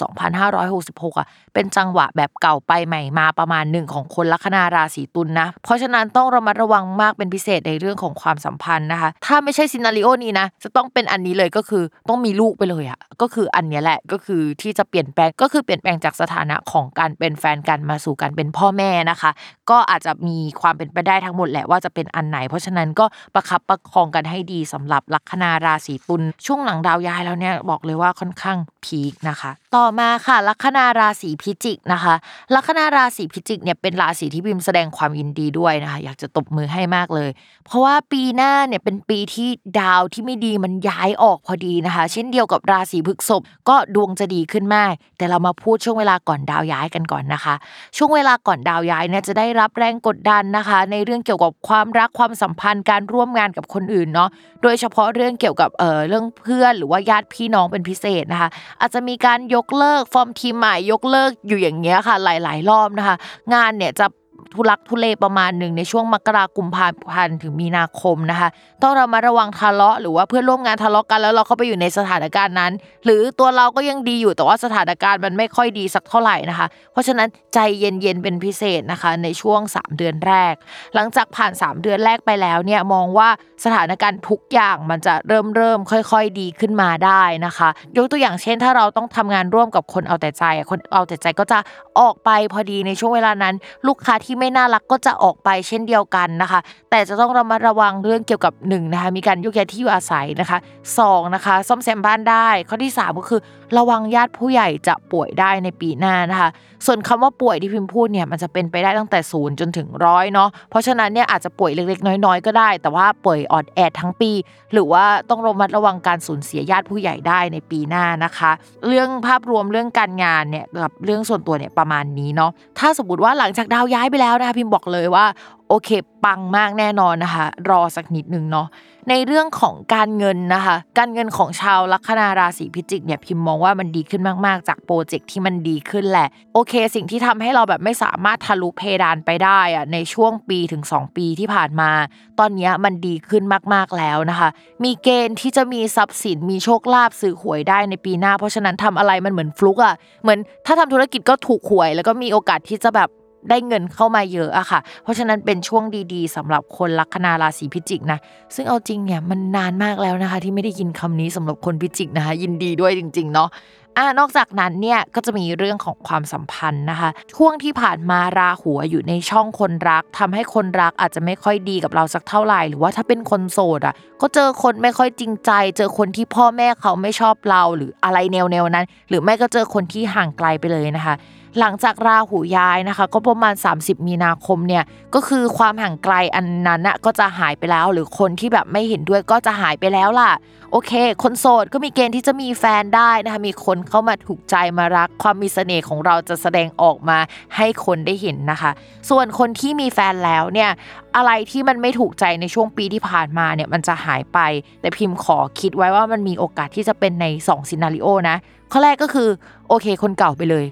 [0.56, 19.30] 2566อะเป็นจังหวะแบบเก่าไปใหม่มาประมาณหนึ่งของคนลัคนาราศีตุลนนะ เพราะฉะนั้นต้องระมัดระวังมากเป็นพิเศษในเรื่องของความสัมพันธ์นะคะ ถ้าไม่ใช่ซินาริโอนี้นะ จะต้องเป็นอันนี้เลยก็คือต้องมีลูกไปเลยอะก็คืออันนี้แหละก็คือที่จะเปลี่ยนแปลงก็คือเปลี่ยนแปลงจากสถานะของการเป็นแฟนกันมาสู่การเป็นพ่อแม่นะคะ
[19.70, 32.14] ก็อาจจะมีความเป็นไปได้ทั้งหมดแหละว่าจะเป็นอันไหน เพราะฉะนั้นก็ประคับประคองกันให้ดีสำหรับลัคนาราศีตุลช่วงหลังดาวย้ายแล้วเนี่ยบอกเลยว่าค่อนข้างพีคนะคะ ต่อมาค่ะลัคนาราศีพิจิกนะคะ
[32.54, 37.30] ลัคนาราศีพิจิกเนี่ยเป็นราศีที่พิมแสดงความยินดีด้วยนะคะ อยากจะตบมือให้มากเลย
[37.66, 39.48] เพราะว่าปีหน้าเนี่ยเป็นปีที่
[39.80, 47.54] ดาวที่ไม่ดีมันย้ายออกพอดีนะคะ เช่นเดียวกับราศีพฤษภก็ดวงจะดีขึ้นมาก แต่เรามาพูดช่วงเวลาก่อนดาวย้ายกันก่อนนะคะ
[47.96, 54.28] ช่วงเวลาก่อนดาวย้ายเนี่ยจะได้รับแรงกดดันนะคะ ในเรื่องเกี่ยวกับความรักความสัมพันธ์การร่วมงานกับคนอื่นเนาะ
[54.62, 58.48] โดยเฉพาะเรื่องเกี่ยวกับเอ่อเรื่องเพื่อนหรือว่าญาติพี่น้องเป็นพิเศษนะคะ
[58.80, 63.16] อาจจะมีการยกกเลิกฟอร์มทีมใหม่ยกเลิกอยู่อย่างเงี้ยค่ะ หลาย ๆ รอบนะคะ
[63.54, 64.06] งานเนี่ยจะ
[64.54, 68.48] ทุลักทุเลประมาณหนึ่งในช่วงมกราคมพาพันธ์ถึงมีนาคมนะคะ
[68.82, 72.72] ต้องเรามาระวังทะเลาะหรือว่าเพื่อนร่วมงานทะเลาะกันแล้วเราเข้าไปอยู่ในสถานการณ์นั้น
[73.04, 80.54] หรือตัวเราก็ยังดีอยู่แต่ว่าสถานการณ์มันไม่ค่อยดีสักเท่าไหร่นะคะ เพราะฉะนั้นใจเย็นๆเป็นพิเศษนะคะ ในช่วง 3 เดือนแรก
[80.94, 83.28] หลังจากผ่าน 3 เดือนแรกไปแล้วเนี่ยมองว่า
[83.64, 91.58] สถานการณ์ทุกอย่างมันจะเริ่มเริ่มค่อย ๆ ดีขึ้นมาได้นะคะ ยกตัวอย่างเช่น ถ้าเราต้องทำงานร่วมกับคนเอาแต่ใจ คนเอาแต่ใจก็จะ
[92.00, 93.54] ออกไปพอดีในช่วงเวลานั้น
[93.86, 96.60] ลูกค้าที่ไม่น่ารักก็จะออกไปเช่นเดียวกันนะคะ
[96.90, 100.58] แต่จะต้องระมัดระวังเรื่องเกี่ยวกับ1นงนะคะมีการยกย้ายที่อยู่อาศัยนะคะ
[100.96, 103.40] 2นะคะซ่อมแซมบ้านได้ ข้อที่ 3 ก็คือ
[103.76, 106.50] ระวังญาติผู้ใหญ่จะป่วยได้ในปีหน้านะคะ
[106.86, 114.30] ส่วนคำว่าป่วยที่พิมพ์พูดเนี่ยมันจะเป็นไปได้ตั้งแต่ศูนย์จนถึงร้อยเนาะเพราะฉะนั้นเนี่ยอาจจะป่วยเล็กๆ น้อยๆ ก็ได้ แต่ว่าป่วยออดแอดทั้งปี
[114.72, 118.50] หรือว่าต้องระมัดระวังการสูญเสียญาติผู้ใหญ่ได้ในปีหน้านะคะ
[118.86, 125.24] เรื่องภาพรวมเรื่องการงานเนี่ยกับเรื่องส่วนตัวเนี่ยประมาณนี้เนาะถ้าสมมติว่าหลังจากดาวย้ายไปแล้วนะคะพิมพ์บอกเลยว่า
[125.68, 125.88] โอเค
[126.24, 128.66] ปังมากแน่นอนนะคะ รอสักนิดนึงเนาะ
[129.10, 141.90] ในเรื่องของการเงินนะคะ การเงินของชาวลัคนาราศีพิจิกเนี่ยพิมพ์มองว่ามันดีขึ้นมากๆ จาก project ที่มันดีขึ้นแหละ โอเค สิ่งที่ทำให้เราแบบไม่สามารถทะลุเพดานไปได้อะในช่วงปีถึง 2 ปีที่ผ่านมา
[142.38, 143.42] ตอนนี้มันดีขึ้น
[143.74, 144.48] มากๆแล้วนะคะ
[144.84, 153.10] มีเกณฑ์ที่จะมีทรัพย์สินมีโชคลาภซื้อหวยได้ในปีหน้า เพราะฉะนั้นทำอะไรมันเหมือนฟลุกอะเหมือนถ้าทำธุรกิจก็ถูกหวย แล้วก็มีโอกาสที่จะแบบ
[153.50, 155.84] ได้เงินเข้ามาเยอะอะค่ะ เพราะฉะนั้นเป็นช่วง
[156.14, 158.18] ดีๆสำหรับคนลัคนาราศีพิจิกนะ
[158.54, 163.50] ซึ่งเอาจริงเนี่ยมันนานมากแล้วนะคะ ที่ไม่ได้ยินคำนี้สำหรับคนพิจิกนะคะ ยินดีด้วยจริง ๆ เนาะ
[163.98, 181.14] อ่านอกจากนั้นเนี่ยก็จะมีเรื่องของความสัมพันธ์นะคะ ช่วงที่ผ่านมาราหัวอยู่ในช่องคนรักทำให้คนรักอาจจะไม่ค่อยดีกับเราสักเท่าไหร่หรือว่าถ้าเป็นคนโสดอะ ก็เจอคนไม่ค่อยจริงใจ เจอคนที่พ่อแม่เขาไม่ชอบเราหรืออะไรแนวๆนั้น หรือไม่ก็เจอคนที่ห่างไกลไปเลยนะคะ
[181.60, 184.84] หลังจากราหูย้ายนะคะ ก็ประมาณ 30 มีนาคมเนี่ย
[185.14, 190.32] ก็คือความห่างไกลอันนั้นน่ะก็จะหายไปแล้ว หรือคนที่แบบไม่เห็นด้วยก็จะหายไปแล้วล่ะ
[190.72, 190.92] โอเค
[191.22, 197.18] คนโสดก็มีเกณฑ์ที่จะมีแฟนได้นะคะมีคนเข้ามาถูกใจมารัก ความมีเสน่ห์ของเราจะแสดงออกมา
[197.56, 198.70] ให้คนได้เห็นนะคะ
[199.10, 200.70] ส่วนคนที่มีแฟนแล้วเนี่ย
[201.16, 204.38] อะไรที่มันไม่ถูกใจในช่วงปีที่ผ่านมาเนี่ยมันจะหายไป
[204.80, 208.36] แต่พิมพ์ขอคิดไว้ว่ามันมีโอกาสที่จะเป็นใน2ซีนารีโอนะ
[208.72, 209.28] ข้อแรกก็คือ
[209.68, 210.66] โอเค คนเก่าไปเลย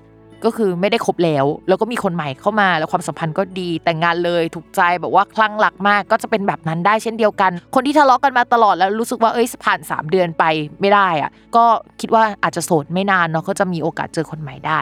[0.44, 10.44] ก็คือไม่ได้คบแล้ว แล้วก็มีคนใหม่เข้ามาแล้วความสัมพันธ์ก็ดีแต่งงานเลยถูกใจแบบว่าคลั่งรักมากก็จะเป็นแบบนั้นได้เช่นเดียวกัน คนที่ทะเลาะกันมาตลอดแล้วรู้สึกว่าเอ้ยผ่าน 3 เดือนไป
[10.80, 11.64] ไม่ได้อะก็
[12.00, 14.80] คิดว่าอาจจะโสดไม่นานเนาะก็จะมีโอกาสเจอคนใหม่ได้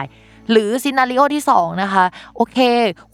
[0.51, 2.05] หรือซีนารีโอที่2นะคะ
[2.35, 2.57] โอเค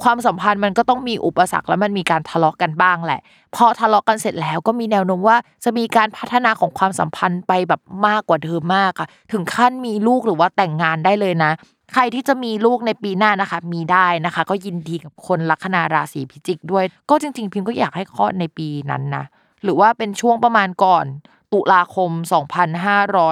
[0.03, 3.21] ความสัมพันธ์มันก็ต้องมีอุปสรรคแล้วมันมีการทะเลาะกันบ้างแหละ
[3.55, 11.51] พอทะเลาะกันเสร็จแล้วก็มีแนวโน้มว่าจะมีการพัฒนาของความสัมพันธ์ไปแบบมากกว่าเดิมมากค่ะถึงขั้นมีลูกหรือว่าแต่งงานได้เลยนะ
[11.93, 19.25] ใครที่จะมีลูกในปีหน้านะคะ มีได้นะคะ ก็ยินดีกับคนลัคนาราศีพิจิกด้วย ก็จริง ๆ พิมก็อยากให้คลอดในปีนั้นนะ
[19.63, 21.05] หรือว่าเป็นช่วงประมาณก่อน
[21.53, 22.11] ตุลาคม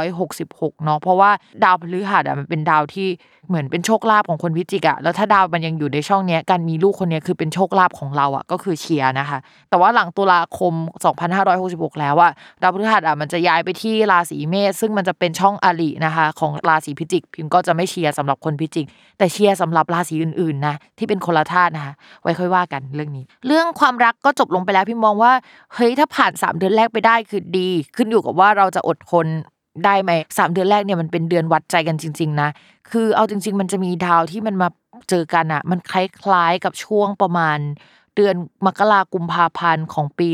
[0.02, 1.32] 2566 เนาะเพราะว่า
[1.64, 3.08] ดาวพฤหัสอะมันเป็นดาวที่
[3.48, 10.74] เหมือนเป็นโชคลาภของคนพิจิกอะแล้วถ้าดาวมันยังอยู่ในช่องเนี้ยการมีลูกคนเนี้ยคือเป็นโชคลาภของเราอะก็คือเชียร์นะคะ แต่ว่าหลังตุลาคม
[11.38, 12.32] 2566 แล้วอะ
[12.62, 18.86] ดาวพฤหัสอะมันจะย้ายไปที่ราศีเมษซึ่งมันจะเป็นช่องอรินะคะ ของราศีพิจิก พิมก็จะไม่เชียร์สำหรับคนพิจิก
[19.18, 25.32] แต่เชียร์สำหรับราศีอื่นๆนะที่เป็นคนละธาตุนะคะ ไว้ค่อยว่ากันเรื่องนี้ เรื่องความรักก็จบลงไปแล้วพิมมองว่า
[25.74, 29.28] เฮ้ยถ้าผ่าน 3 เดือนแรกไปได้คือดี ขึ้นอยู่กับว่าเราจะอดทน
[29.86, 32.50] ได้ไหมสามเดือนแรกเนี่ยมันเป็นเดือนวัดใจกันจริง ๆ นะ
[32.92, 34.70] คือเอาจริง ๆ มันจะมีดาวที่มันมา
[35.10, 37.60] เจอกันอะมันคล้ายๆกับช่วงประมาณ
[38.16, 40.30] เดือนมกรากุมภาพันธ์ของปี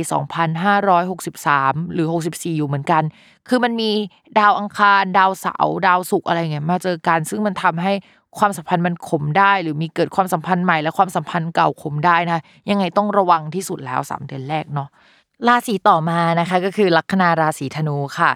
[1.14, 3.04] 2563 หรือ 64 อยู่เหมือนกัน
[3.48, 3.92] คือมันมี
[4.40, 7.94] ดาวอังคาร ดาวเสาร์ดาวศุกร์อะไรเงี้ยมาเจอกัน ซึ่งมันทำให้
[8.40, 12.40] ความสัมพันธ์มันขมได้ หรือมีเกิดความสัมพันธ์ใหม่และความสัมพันธ์เก่าขมได้นะ
[12.70, 14.90] ยังไงต้องระวังที่สุดแล้ว 3 เดือนแรกเนาะ
[15.48, 18.32] ราศีต่อมานะคะก็คือลัคนาราศีธนูค่ะ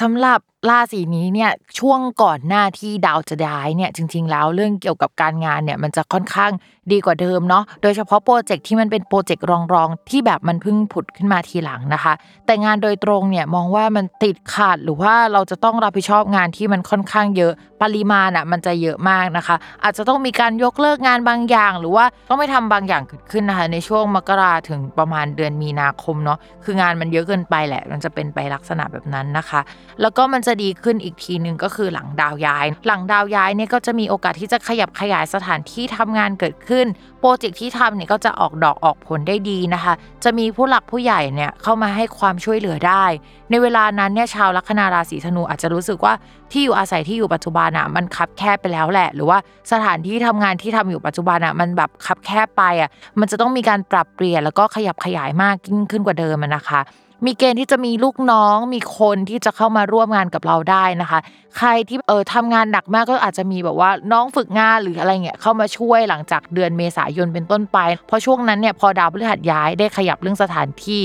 [0.00, 0.40] สำหรับ
[0.70, 6.52] ราศีนี้เนี่ยช่วงก่อนหน้าที่ดาวจะย้ายเนี่ยจริง ๆ แล้วเรื่องเกี่ยวกับการงานเนี่ยมันจะค่อนข้าง
[6.92, 12.12] ดีกว่าเดิมเนาะโดยเฉพาะโปรเจกต์ที่มันเป็นโปรเจกต์รองๆที่แบบมันเพิ่งผุดขึ้นมาทีหลังนะคะ
[12.46, 29.60] แต่งานโดยตรงเนี่ยมองว่ามันติดขาดหรือว่าเราจะต้องรับผิดชอบงานที่มันค่อนข้างเยอะปริมาณอะมันจะเยอะมากนะคะ อาจจะต้องมีการยกเลิกงานบางอย่าง หรือว่าต้องไม่ทำบางอย่างเกิดขึ้นนะคะ ในช่วงมกราถึงประมาณเดือนมีนาคมเนาะคืองานมันเยอะเกินไปแหละ มันจะเป็นไปลักษณะแบบนั้นนะคะ
[30.00, 36.86] แล้วก็มันจะดีขึ้นอีกทีหนึ่งก็คือหลังดาวย้าย หลังดาวย้ายเนี่ยก็จะมีโอกาสที่จะขยับขยายสถานที่ทำงานเกิดขึ้น
[37.20, 43.04] โปรเจกต์ที่ทำเนี่ยก็จะออกดอกออกผลได้ดีนะคะ จะมีผู้หลักผู้ใหญ่เนี่ยเข้ามาให้ความช่วยเหลือได้
[43.50, 46.14] ในเวลานั้นเนี่ยชาวลัคนาราศีธนูอาจจะรู้สึกว่า
[46.52, 49.38] ที่อยู่อาศัยที่อยู่ปัจจุบันอะมันคับแคบไปแล้วแหละ หรือว่า
[49.72, 56.80] สถานที่ทำงานที่ทำอยู่ปัจจุบันอะมันแบบคับแคบไปอะมันจะต้องมีการปรับเปลี่ยนแล้วก็ขยับขยายมากยิ่งขึ้นกว่าเดิมนะคะ
[57.26, 61.18] มีเกณฑ์ที่จะมีลูกน้อง มีคนที่จะเข้ามาร่วมงานกับเราได้นะคะ
[61.56, 71.02] ใครที่เออทำงานหนักมากก็อาจจะมีแบบว่าน้องฝึกงานหรืออะไรเงี้ยเข้ามาช่วยหลังจากเดือนเมษายนเป็นต้นไป เพราะช่วงนั้นเนี่ยพอดาวพฤหัสย้ายได้ขยับเรื่องสถานที่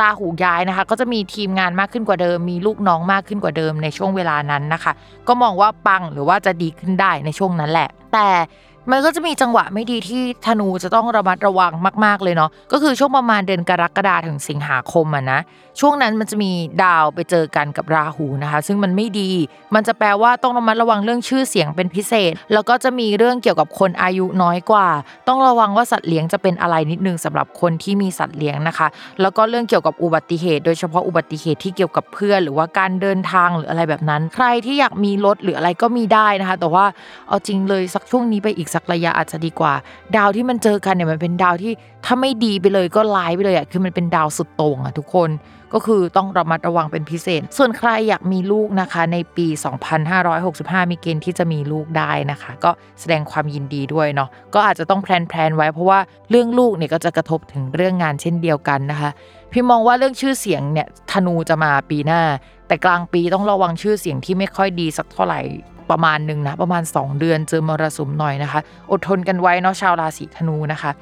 [0.00, 4.92] ลาหูย้ายนะคะ ก็จะมีทีมงานมากขึ้นกว่าเดิม มีลูกน้องมากขึ้นกว่าเดิมในช่วงเวลานั้นนะคะ
[5.28, 8.28] ก็มองว่าปังหรือว่าจะดีขึ้นได้ในช่วงนั้นแหละ แต่
[8.92, 11.72] มันก็จะมีจังหวะไม่ดีที่ธนูจะต้องระมัดระวัง
[12.04, 15.40] มาก ๆเลยเนาะก็คือช่วงประมาณเดือนกรกฎาถึงสิงหาคมอะนะ
[15.80, 16.52] ช่วงนั้นมันจะมี
[16.84, 19.30] ดาวไปเจอกันกับราหูนะคะ ซึ่งมันไม่ดี
[19.74, 24.88] มันจะแปลว่าต้องระมัดระวังเรื่องชื่อเสียงเป็นพิเศษ แล้วก็จะมีเรื่องเกี่ยวกับคนอายุน้อยกว่า
[25.28, 28.88] ต้องระวังว่าสัตว์เลี้ยงจะเป็นอะไรนิดนึงสำหรับคนที่มีสัตว์เลี้ยงนะคะ
[29.20, 36.84] แล้วก็เรื่องเกี่ยวกับอุบัติเหตุ โดยเฉพาะอุบัติเหตุที่เกี่ยวกับเพื่อนหรือว่าการเดินทางหรืออะไรแบบนั้น ใครที่อยากมีรถหรืออะไรก็มีได้นะคะ แต่ว่า
[37.28, 39.74] เอาจริงเลยสักช่วงนี้ไปอีกสักระยะอาจจะดีกว่า
[40.16, 41.72] ดาวที่มันเจอกันเนี่ยมันเป็นดาวที่
[42.04, 45.30] ถ้าไม่ดีไปเลยก็ร้ายไปเลยอะคือมันเป็นดาวสุดโต่งอะทุกคน
[45.74, 49.46] ก็คือต้องระมัดระวังเป็นพิเศษ ส่วนใครอยากมีลูกนะคะ ในปี
[50.18, 52.70] 2565 มีเกณฑ์ที่จะมีลูกได้นะคะ ก็
[53.00, 55.98] แสดงความยินดีด้วยเนาะก็อาจจะต้อง plan ๆไว้เพราะว่า
[56.30, 59.10] เรื่องลูกเนี่ยก็จะกระทบถึงเรื่องงานเช่นเดียวกันนะคะ
[59.52, 62.22] พิมพ์มองว่าเรื่องชื่อเสียงเนี่ยธนูจะมาปีหน้า
[62.68, 65.40] แต่กลางปีต้องระวังชื่อเสียงที่ไม่ค่อยดีสักเท่าไหร่
[65.90, 68.60] ประมาณหนึ่งนะประมาณ 2 เดือนเจอมรสุมหน่อยนะคะ
[68.90, 70.92] อดทนกันไว้เนาะชาวราศีธนูนะคะ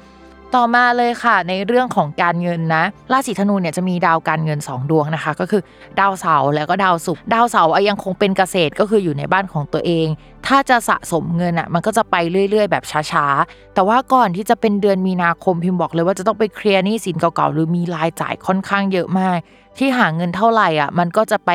[0.55, 5.61] ต่อมาเลยค่ะ ในเรื่องของการเงินนะราศีธนูเนี่ยจะมีดาวการเงิน 2 ดวงนะคะ ก็คือ
[5.99, 10.07] ดาวเสาร์แล้วก็ดาวศุกร์ดาวเสาร์ยังคงเป็นเกษตรก็คืออยู่ในบ้านของตัวเอง
[10.47, 12.15] ถ้าจะสะสมเงินอะมันก็จะไป
[12.49, 19.37] เรื่อย ๆ แบบช้าๆแต่ว่าก่อนที่จะเป็นเดือนมีนาคมพิมพ์บอกเลยว่าจะต้องไปเคลียร์หนี้สินเก่าๆหรือมีรายจ่ายค่อนข้างเยอะมาก
[19.77, 21.51] ที่หาเงินเท่าไหร่อะมันก็จะไป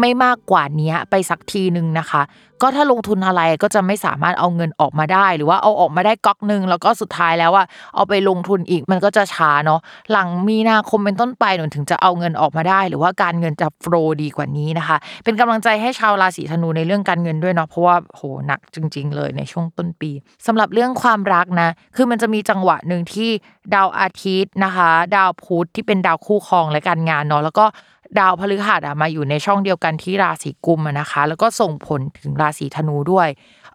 [0.00, 2.22] ไม่มากกว่านี้ไปสักทีหนึ่งนะคะ
[2.62, 9.80] ก็ถ้าลงทุนอะไรก็จะไม่สามารถเอาเงินออกมาได้ หรือว่าเอาออกมาได้ก๊อกหนึ่งแล้วก็สุดท้ายแล้วอะเอาไปลงทุนอีกมันก็จะช้าเนาะ
[10.12, 20.10] หลังมีนาคมเป็นต้นไปหนูถึงจะเอาเงินออกมาได้ หรือว่าการเงินจะโฟลดีกว่านี้นะคะ เป็นกำลังใจให้ชาวราศีธนูในเรื่องการเงินด้วยเนาะเพราะว่าโหหนักจริง ๆ เลยในช่วงต้นปี
[20.46, 23.30] สำหรับเรื่องความรักนะ คือมันจะมีจังหวะหนึ่งที่
[23.74, 27.66] ดาวอาทิตย์นะคะ ดาวพุธที่เป็นดาวคู่ครองและการงานเนาะแล้วก็
[28.18, 33.28] ดาวพฤหัสอะมาอยู่ในช่องเดียวกันที่ราศีกุมนะคะ แล้วก็ส่งผลถึงราศีธนูด้วย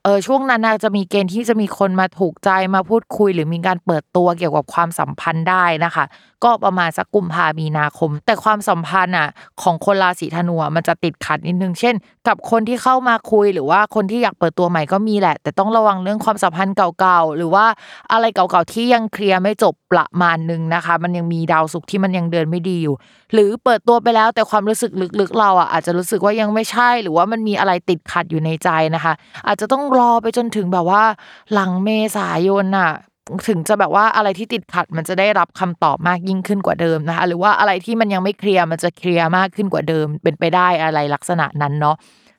[0.03, 6.05] เออช่วงนั้นจะมีเกณฑ์ที่จะมีคนมาถูกใจมาพูดคุย หรือมีการเปิดตัวเกี่ยวกับความสัมพันธ์ได้นะคะ
[6.43, 9.29] ก็ประมาณสักกุมภามีนาคม แต่ความสัมพันธ์อะ
[9.61, 11.95] ของคนราศีธนูมันจะติดขัดนิดนึง เช่น
[12.27, 17.65] กับคนที่เข้ามาคุยหรือว่าคนที่อยากเปิดตัวใหม่ก็มีแหละ แต่ต้องระวังเรื่องความสัมพันธ์เก่าๆหรือว่า
[18.11, 22.95] อะไรเก่าๆที่ยังเคลียร์ไม่จบประมาณนึงนะคะ มันยังมีดาวศุกร์ที่มันยังเดินไม่ดีอยู่
[23.33, 29.13] หรือเปิดตัวไปแล้วแต่ความรู้สึกลึกๆ เราอะอาจจะรู้สึกว่ายังไม่ใช่ หรือว่ามันมีอะไรติดขัดอยู่ในใจนะคะ
[29.47, 31.03] อาจจะต้องรอไปจนถึงแบบว่า
[31.53, 32.91] หลังเมษายนน่ะ
[33.47, 41.95] ถึงจะแบบว่าอะไรที่ติดขัดมันจะได้รับคำตอบมากยิ่งขึ้นกว่าเดิมนะคะหรือว่าอะไรที่มันยังไม่เคลียร์มันจะเคลียร์มากขึ้นกว่าเดิมเป็นไปได้อะไรลักษณะนั้นเนาะ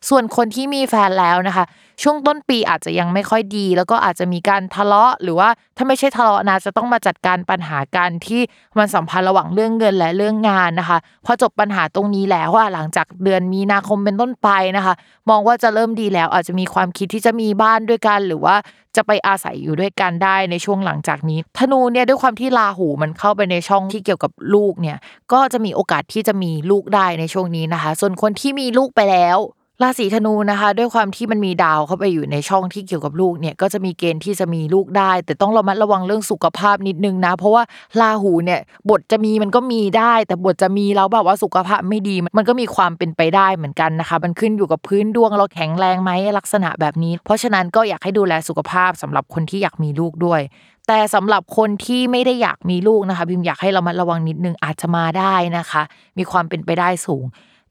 [0.09, 1.65] ส่วนคนที่มีแฟนแล้วนะคะ
[2.03, 8.41] ช่วงต้นปีอาจจะยังไม่ค่อยดี แล้วก็อาจจะมีการทะเลาะ หรือว่าถ้าไม่ใช่ทะเลาะนะจะต้องมาจัดการปัญหาการที่
[8.79, 14.95] มันสัมพันธ์ระหว่างเรื่องเงินและเรื่องงานนะคะพอจบปัญหาตรงนี้แล้วว่าหลังจากเดือนมีนาคมเป็นต้นไปนะคะ
[15.31, 18.57] มองว่าจะเริ่มดีแล้วอาจจะมีความคิดที่จะมีบ้านด้วยกัน หรือว่า
[18.97, 24.99] จะไปอาศัยอยู่ด้วยกันได้ในช่วงหลังจากนี้ ธนูเนี่ยด้วยความที่ราหูมันเข้าไปในช่องที่เกี่ยวกับลูกเนี่ย
[25.33, 29.39] ก็จะมีโอกาสที่จะมีลูกได้ในช่วงนี้นะคะ ส่วนคนที่มีลูกไปแล้ว
[29.81, 37.63] ราศีธนูนะคะ ด้วยความที่มันมีดาวเข้าไปอยู่ในช่องที่เกี่ยวกับลูกเนี่ยก็จะมีเกณฑ์ที่จะมีลูกได้ แต่ต้องระมัดระวังเรื่องสุขภาพนิดนึงนะ เพราะว่า
[38.01, 38.61] ราหูเนี่ย
[38.91, 50.41] บทจะมีมันก็มีได้ แต่บทจะมีแล้วแบบว่าสุขภาพไม่ดี มันก็มีความเป็นไปได้เหมือนกันนะคะ มันขึ้นอยู่กับพื้นดวงเราแข็งแรงไหมลักษณะแบบนี้ เพราะฉะนั้นก็อยากให้ดูแลสุขภาพสำหรับคนที่อยากมีลูกด้วย
[50.89, 55.83] แต่สำหรับคนที่ไม่ได้อยากมีลูกนะคะพิมอยากให้เรามาระวังนิดนึงอาจจะมาได้นะคะ
[56.19, 57.25] มีความเป็นไปได้สูง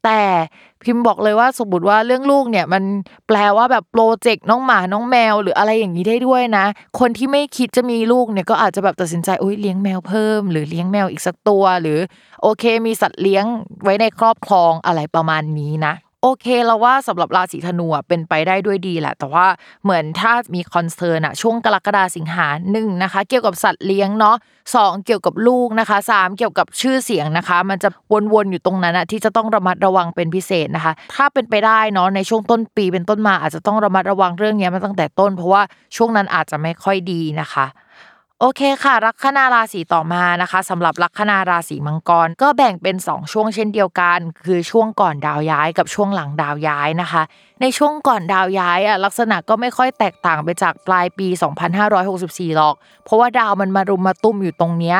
[0.05, 0.21] แต่
[0.83, 2.83] พิมพ์บอกเลยว่าสมมติว่าเรื่องลูกเนี่ยมัน
[3.27, 6.65] แปลว่าแบบโปรเจกต์น้องหมาน้องแมว หรืออะไรอย่างนี้ได้ด้วยนะ
[6.99, 11.99] คนที่ไม่คิดจะมีลูกเนี่ยก็อาจจะแบบตัดสินใจโอ้ยเลี้ยงแมวเพิ่ม หรือเลี้ยงแมวอีกสักตัว หรือ
[12.41, 13.45] โอเค มีสัตว์เลี้ยง
[13.83, 15.93] ไว้ในครอบครองอะไรประมาณนี้นะ
[16.23, 19.47] โอเคเราว่าสำหรับราศีธนูเป็นไปได้ด้วยดีแหละ แต่ว่า
[19.83, 24.35] เหมือนถ้ามี concern อะช่วงกรกฎาสิงหาหนึ่งนะคะ เกี่ยวกับสัตว์เลี้ยงเนาะ
[24.75, 27.89] สองเกี่ยวกับลูกนะคะสามเกี่ยวกับชื่อเสียงนะคะ มันจะ
[28.33, 35.61] วนๆอยู่ตรงนั้นอะที่จะต้องระมัดระวังเป็นพิเศษนะคะ ถ้าเป็นไปได้เนาะในช่วงต้นปีเป็นต้นมาอาจจะต้องระมัดระวังเรื่องนี้มาตั้งแต่ต้น เพราะว่า
[35.95, 37.65] ช่วงนั้นอาจจะไม่ค่อยดีนะคะ
[38.43, 47.23] โอเคค่ะ ลัคนาราศีต่อมานะคะสำหรับลัคนาราศีมังกร ก็แบ่งเป็น 2 ช่วงเช่นเดียวกัน คือช่วงก่อนดาวย้ายกับช่วงหลังดาวย้ายนะคะ
[47.61, 51.27] ในช่วงก่อนดาวย้ายอะลักษณะก็ไม่ค่อยแตกต่างไปจากปลายปี
[51.91, 54.97] 2564 หรอก เพราะว่าดาวมันมารุมมาตุ้มอยู่ตรงเนี้ย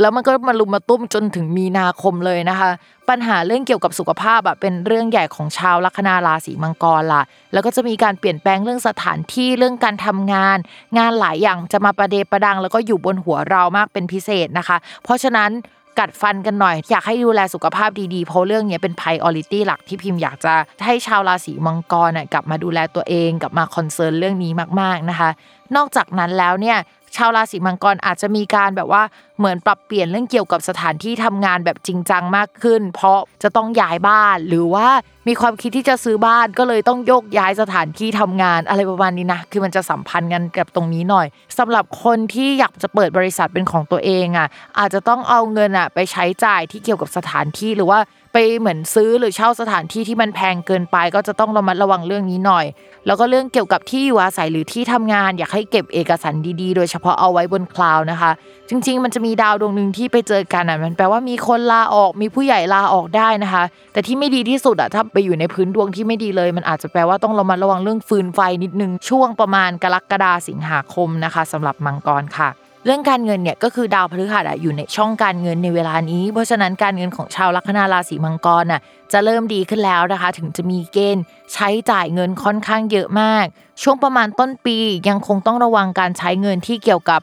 [0.00, 2.70] แล้วมันก็มารุมมาตุ้มจนถึงมีนาคมเลยนะคะ
[3.08, 7.22] ปัญหาเรื่องเกี่ยวกับสุขภาพอะเป็นเรื่องใหญ่ของชาวลัคนาราศีมังกรล่ะ
[7.52, 10.58] แล้วก็จะมีการเปลี่ยนแปลงเรื่องสถานที่เรื่องการทำงาน
[10.98, 15.52] งานหลายอย่างจะมาประเดประดัง แล้วก็อยู่บนหัวเรามากเป็นพิเศษนะคะ เพราะฉะนั้น
[16.00, 20.54] กัดฟันกันหน่อย อยากให้ดูแลสุขภาพดีๆ เพราะเรื่องนี้เป็น priority หลักที่พิมพ์อยากจะ
[20.84, 25.30] ให้ชาวราศีมังกรกลับมาดูแลตัวเอง กลับมาคอนเซิร์นเรื่องนี้มากๆนะคะ
[25.76, 26.78] นอกจากนั้นแล้วเนี่ย
[27.16, 29.02] ชาวราศีมังกรอาจจะมีการแบบว่า
[29.38, 34.88] เหมือนปรับเปลี่ยนเรื่องเกี่ยวกับสถานที่ทำงานแบบจริงจังมากขึ้น เพราะจะต้องย้ายบ้านหรือว่า
[35.28, 41.26] มีความคิดที่จะซื้อบ้านก็เลยต้องโยกย้ายสถานที่ทำงานอะไรประมาณนี้นะคือมันจะสัมพันธ์กันกับตรงนี้หน่อย
[41.58, 44.48] สำหรับคนที่อยากจะเปิดบริษัทเป็นของตัวเองอะ
[44.78, 47.98] อาจจะต้องเอาเงินอะไปใช้จ่ายที่เกี่ยวกับสถานที่หรือว่า
[48.36, 52.66] ไปเหมือนซื้อหรือเช่าสถานที่ที่มันแพงเกินไป ก็จะต้องระมัดระวังเรื่องนี้หน่อย
[53.06, 58.30] แล้วก็เรื่องเกี่ยวกับที่อยู่อาศัยหรือที่ทำงาน อยากให้เก็บเอกสารดีๆ โดยเฉพาะเอาไว้บนคลาวนะคะ
[58.68, 72.50] จริง ๆ มันจะมีดาวดวงหนึ่งที่ไปเจอกันอะมันแปลว่ามีคนลาออกมีผู้ใหญ่ลาออกได้นะคะ แต่ที่ไม่ดีที่สุดอะถ้าไปอยู่ในพื้นดวงที่ไม่ดีเลย มันอาจจะแปลว่าต้องระมัดระวังเรื่องฟืนไฟนิดนึงช่วงประมาณกรกฎาสิงหาคมนะคะสำหรับมังกรค่ะ
[72.84, 78.80] เรื่องการเงินเนี่ยก็คือดาวพฤหัสอยู่ในช่องการเงินในเวลานี้ เพราะฉะนั้นการเงินของชาวลัคนาราศีมังกรน่ะ
[79.12, 83.46] จะเริ่มดีขึ้นแล้วนะคะ ถึงจะมีเกณฑ์ใช้จ่ายเงินค่อนข้างเยอะมาก
[83.82, 84.76] ช่วงประมาณต้นปี
[85.08, 87.20] ยังคงต้องระวังการใช้เงินที่เกี่ยวกับ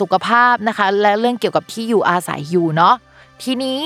[0.00, 2.94] สุขภาพนะคะ และเรื่องเกี่ยวกับที่อยู่อาศัยอยู่เนาะ
[3.42, 3.82] ทีนี้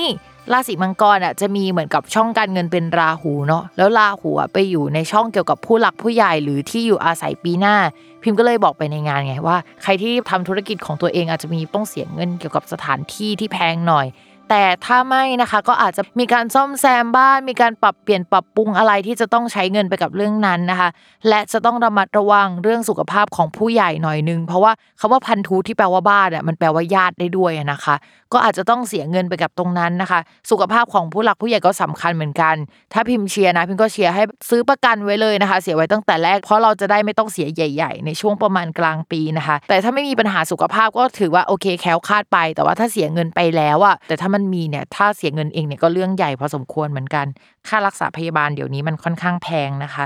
[0.53, 7.75] ราศีมังกรอะจะมีเหมือนกับช่องการเงินเป็นราหูเนาะแล้วราหูอะไปอยู่ในช่องเกี่ยวกับผู้หลักผู้ใหญ่หรือที่อยู่อาศัยปีหน้า
[8.23, 14.07] พิมพ์ก็เลยบอกไปในงานไงว่า ใครที่ทำธุรกิจของตัวเองอาจจะมีต้องเสียเงินเกี่ยวกับสถานที่ที่แพงหน่อย
[14.49, 20.89] แต่ถ้าไม่นะคะก็อาจจะมีการซ่อมแซมบ้าน มีการปรับเปลี่ยนปรับปรุงอะไรที่จะต้องใช้เงินไปกับเรื่องนั้นนะคะ
[21.29, 27.95] และจะต้องระมัดระวังเรื่องสุขภาพของผู้ใหญ่หน่อยนึงเพราะว่าคาว่าพันธุที่แปลว่าบ้านอะมันแปลว่าญาติได้ด้วยนะคะ
[28.33, 30.19] ก็อาจจะต้องเสียเงินไปกับตรงนั้นนะคะ
[30.51, 32.55] สุขภาพของผู้หลักผู้ใหญ่ก็สำคัญเหมือนกัน
[32.93, 47.25] ถ้าพิมพ์เชียร์นะพิมก็เชียร์ให้ซื้อประกันไว้เลยนะคะ เสียไว้ตั้งแต่แรก เพราะเราจะได้ไม่ต้องเสียใหญ่ ๆ ในช่วงประมาณกลางปีนะคะ แต่ถ้าไม่มีปัญหาสุขภาพก็ถือว่าโอเคแคล้วคาดไป แต่ว่าถ้าเสียเงินไปแล้วอะแต่ถ้ามันมีเนี่ยถ้าเสียเงินเองเนี่ยก็เรื่องใหญ่พอสมควรเหมือนกัน
[47.67, 50.05] ค่ารักษาพยาบาลเดี๋ยวนี้มันค่อนข้างแพงนะคะ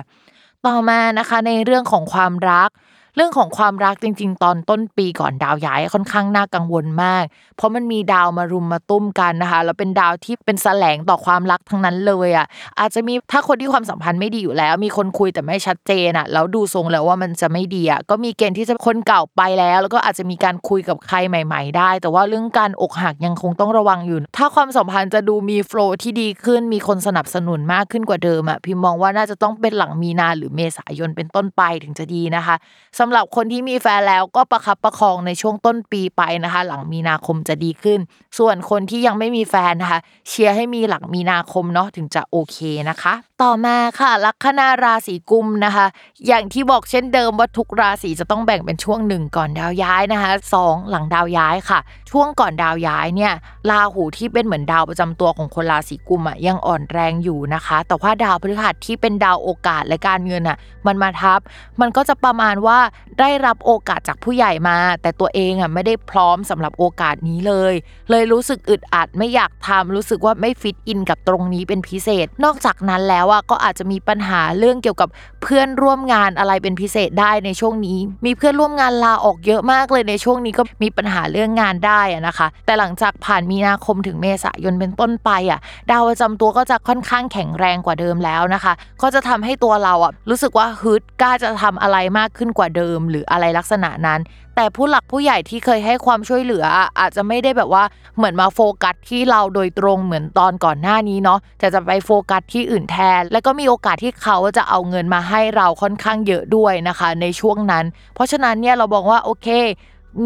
[0.67, 2.69] ต่อมานะคะในเรื่องของความรัก
[3.15, 7.23] เรื่องของความรักจริง ๆ ตอนต้นปีก่อนดาวย้ายค่อนข้างน่ากังวลมาก
[7.57, 12.45] เพราะมันมีดาวมารุมมาตุ้มกันนะคะแล้วเป็นดาวที่เป็นแสลงต่อความรักทั้งนั้นเลยอะ
[12.79, 32.55] อาจจะมีถ้าคนที่ความสัมพันธ์ไม่ดีอยู่แล้ว มีคนคุยแต่ไม่ชัดเจนอะแล้วดูทรงแล้วว่ามันจะไม่ดีอะก็มีเกณฑ์ที่จะคนเก่าไปแล้ว แล้วก็อาจจะมีการคุยกับใครใหม่ ๆ ได้ แต่ว่าเรื่องการอกหักยังคงต้องระวังอยู่ ถ้าความสัมพันธ์จะดูมีโฟล์ที่ดีขึ้น มีคนสนับสนุนมากขึ้นกว่าเดิมอะพิมมองว่าน่าจะต้องเป็นหลังมีนาหรือเมษายนเป็นต้นไปถึงจะดีนะคะ
[33.03, 37.99] สำหรับคนที่มีแฟนแล้วก็ประคับประคองในช่วงต้นปีไปนะคะ หลังมีนาคมจะดีขึ้น
[38.37, 39.99] ส่วนคนที่ยังไม่มีแฟนนะคะ
[40.29, 42.57] เชียร์ให้มีหลังมีนาคมเนาะถึงจะโอเค
[42.89, 45.85] นะคะ ต่อมาค่ะลัคนาราศีกุมนะคะ
[46.27, 51.79] อย่างที่บอกเช่นเดิมว่าทุกราศีจะต้องแบ่งเป็นช่วงหนึ่งก่อนดาวย้ายนะคะสองหลังดาวย้ายค่ะ
[52.11, 53.33] ช่วงก่อนดาวย้ายเนี่ย
[53.69, 61.39] ราหูที่เป็นเหมือนดาวประจำตัวของคนราศีกุมอะยังอ่อนแรงอยู่นะคะ แต่ว่าดาวพฤหัสที่เป็นดาวโอกาสและการเงินอะมันมาทับ
[61.81, 62.79] มันก็จะประมาณว่า
[63.19, 67.73] ได้รับโอกาสจากผู้ใหญ่มา แต่ตัวเองอะไม่ได้พร้อมสำหรับโอกาสนี้เลย
[68.11, 75.09] เลยรู้สึกอึดอัดไม่อยากทำรู้สึกว่าไม่ฟิตอินกับตรงนี้เป็นพิเศษ นอกจากนั้นแล้วอะก็อาจจะมีปัญหาเรื่องเกี่ยวกับ
[75.43, 85.59] เพื่อนร่วมงานอะไรเป็นพิเศษได้ในช่วงนี้ มีเพื่อนร่วมงานลาออกเยอะมากเลยในช่วงนี้ก็มีปัญหาเรื่องงานได้อะนะคะ แต่หลังจากผ่านมีนาคมถึงเมษายนเป็นต้นไปอะ
[85.91, 94.19] ดาวประจำตัวก็จะค่อนข้างแข็งแรงกว่าเดิมแล้วนะคะ ก็จะทำให้ตัวเราอะรู้สึกว่าฮึดกล้าจะทำอะไรมากขึ้นกว่าเดิมหรืออะไรลักษณะนั้น
[94.55, 96.65] แต่ผู้หลักผู้ใหญ่ที่เคยให้ความช่วยเหลือ
[96.99, 97.83] อาจจะไม่ได้แบบว่า
[98.17, 109.47] เหมือนมาโฟกัสที่เราโดยตรงเหมือนตอนก่อนหน้านี้เนาะแต่จะไปโฟกัสที่อื่นแทน และก็มีโอกาสที่เขาจะเอาเงินมาให้เราค่อนข้างเยอะด้วยนะคะ ในช่วงนั้น เพราะฉะนั้นเนี่ยเราบอกว่าโอเค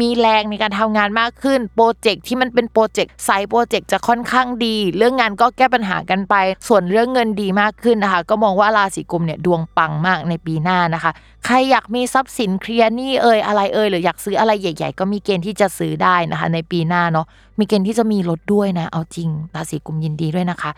[0.00, 6.34] มีแรงในการทำงานมากขึ้น โปรเจกต์ที่มันเป็นโปรเจกต์ไซต์โปรเจกต์จะค่อนข้างดี เรื่องงานก็แก้ปัญหากันไป
[6.68, 11.12] ส่วนเรื่องเงินดีมากขึ้นนะคะ ก็มองว่าราศีกุมเนี่ยดวงปังมากในปีหน้านะคะ
[11.44, 17.26] ใครอยากมีทรัพย์สินเคลียร์หนี้เอ่ยอะไรเอ่ยหรืออยากซื้ออะไรใหญ่ ๆ ก็มีเกณฑ์ที่จะซื้อได้นะคะ ในปีหน้าเนาะ
[17.58, 20.70] มีเกณฑ์ที่จะมีรถด้วยนะ เอาจริงราศีกุมยินดีด้วยนะคะ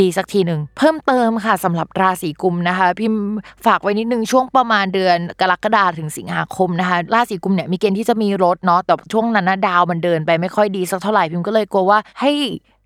[0.00, 3.22] ดีสักทีหนึ่งเพิ่มเติมค่ะสำหรับราศีกุมนะคะ พิมพ์
[3.66, 12.32] ฝากไว้นิดนึงช่วงประมาณเดือนกรกฎาถึงสิงหาคมนะคะราศีกุมเนี่ยมีเกณฑ์ที่จะมีรถเนาะแต่ช่วงนั้นนะดาวมันเดินไปไม่ค่อยดีสักเท่าไหร่พิมก็เลยกลัวว่าให้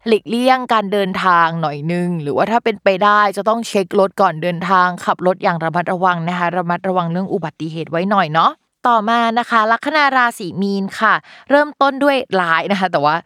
[0.09, 8.53] หลีกเลี่ยงการเดินทางหน่อยนึง หรือว่าถ้าเป็นไปได้จะต้องเช็ครถก่อนเดินทาง ขับรถอย่างระมัดระวังนะคะระมัดระวังเรื่องอุบัติเหตุไว้หน่อยเนาะ
[8.89, 11.15] ต่อมานะคะ ลัคนาราศีมีนค่ะ
[11.51, 13.17] เริ่มต้นด้วยร้ายนะคะ แต่ว่า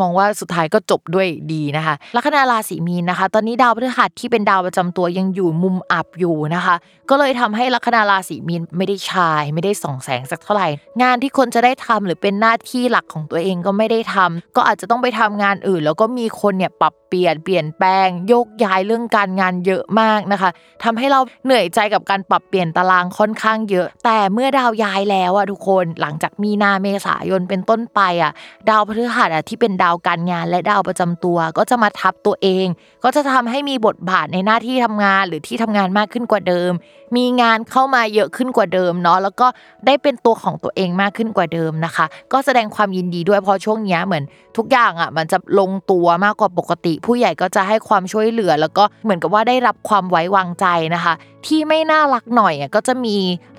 [0.00, 6.74] มองว่าสุดท้ายก็จบด้วยดีนะคะลัคนาราศีมีนนะคะ ตอนนี้ดาวพฤหัสที่เป็นดาวประจำตัวยังอยู่มุมอับอยู่นะคะ
[7.10, 10.68] ก็เลยทำให้ลัคนาราศีมีนไม่ได้ชาย ไม่ได้ส่องแสงสักเท่าไหร่
[11.02, 20.50] งานที่คนจะได้ทำหรือเป็นหน้าที่หลักของตัวเองก็ไม่ได้ทำก็อาจจะต้องไปทำงานอื่น แล้วก็มีคนเนี่ยปรับเปลี่ยนเปลี่ยนแปลงโยกย้ายเรื่องการงานเยอะมากนะคะ
[20.84, 28.32] ทำให้เราเหนื่อยใจกับการปรับเปลี่ยนตารางค่อนข้างเยอะ แต่เมื่อดาวย้ายแล้วอะทุกคนหลังจากมีนาเมษายนเป็นต้นไปอะ
[28.68, 32.66] ดาวพฤหัสอะที่เป็นดาวการงานและดาวประจำตัว ก็จะมาทับตัวเอง
[33.04, 36.72] ก็จะทำให้มีบทบาทในหน้าที่ทำงานหรือที่ทำงานมากขึ้นกว่าเดิม
[37.16, 39.46] มีงานเข้ามาเยอะขึ้นกว่าเดิมเนาะแล้วก็
[39.86, 44.24] ได้เป็นตัวของตัวเองมากขึ้นกว่าเดิมนะคะ ก็แสดงความยินดีด้วยเพราะช่วงนี้เหมือน
[44.56, 51.14] ทุกอย่างอะมันจะลงตัวมากกว่าปกติ ผู้ใหญ่ก็จะให้ความช่วยเหลือ แล้วก็เหมือนกับว่าได้รับความไว้วางใจนะคะ
[51.46, 53.16] ที่ไม่น่ารักหน่อยก็จะมี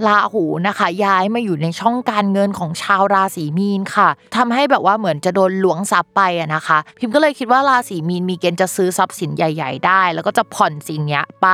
[0.08, 6.22] ราหูนะคะ ย้ายมาอยู่ในช่องการเงินของชาวราศีมีนค่ะทำให้แบบว่าเหมือนจะโดนหลวงทรัพย์ไป
[6.56, 11.48] นะคะ พิมพ์ก็เลยคิดว่าราศีมีนมีเกณฑ์จะซื้อทรัพย์สินใหญ่ ๆ ได้ แล้วก็จะผ่อนสิ่งเนี้ยไป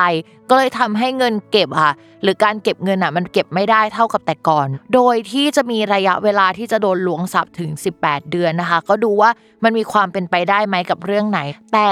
[0.49, 1.93] ก็เลยทำให้เงินเก็บค่ะ
[2.23, 7.71] หรือการเก็บเงินอะมันเก็บไม่ได้เท่ากับแต่ก่อน โดยที่จะมีระยะเวลาที่จะโดนหลวงทรัพย์ถึง
[8.01, 9.29] 18 เดือนนะคะ ก็ดูว่า
[9.63, 11.39] มันมีความเป็นไปได้ไหมกับเรื่องไหน
[11.73, 11.89] แต่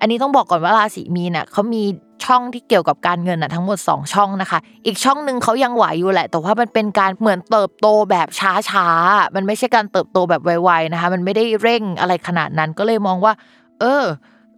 [0.00, 1.82] อันนี้ต้องบอกก่อนว่าราศีมีนอะเขามี
[2.24, 8.28] ช่องที่เกี่ยวกับการเงินอะทั้งหมด 2 ช่องนะคะ อีกช่องหนึ่งเขายังไหวอยู่แหละ แต่ว่ามันเป็นการเหมือนเติบโตแบบ
[8.70, 13.32] ช้าๆ มันไม่ใช่การเติบโตแบบไวๆนะคะ มันไม่ได้เร่งอะไรขนาดนั้นก็เลยมองว่า
[13.80, 14.04] เออ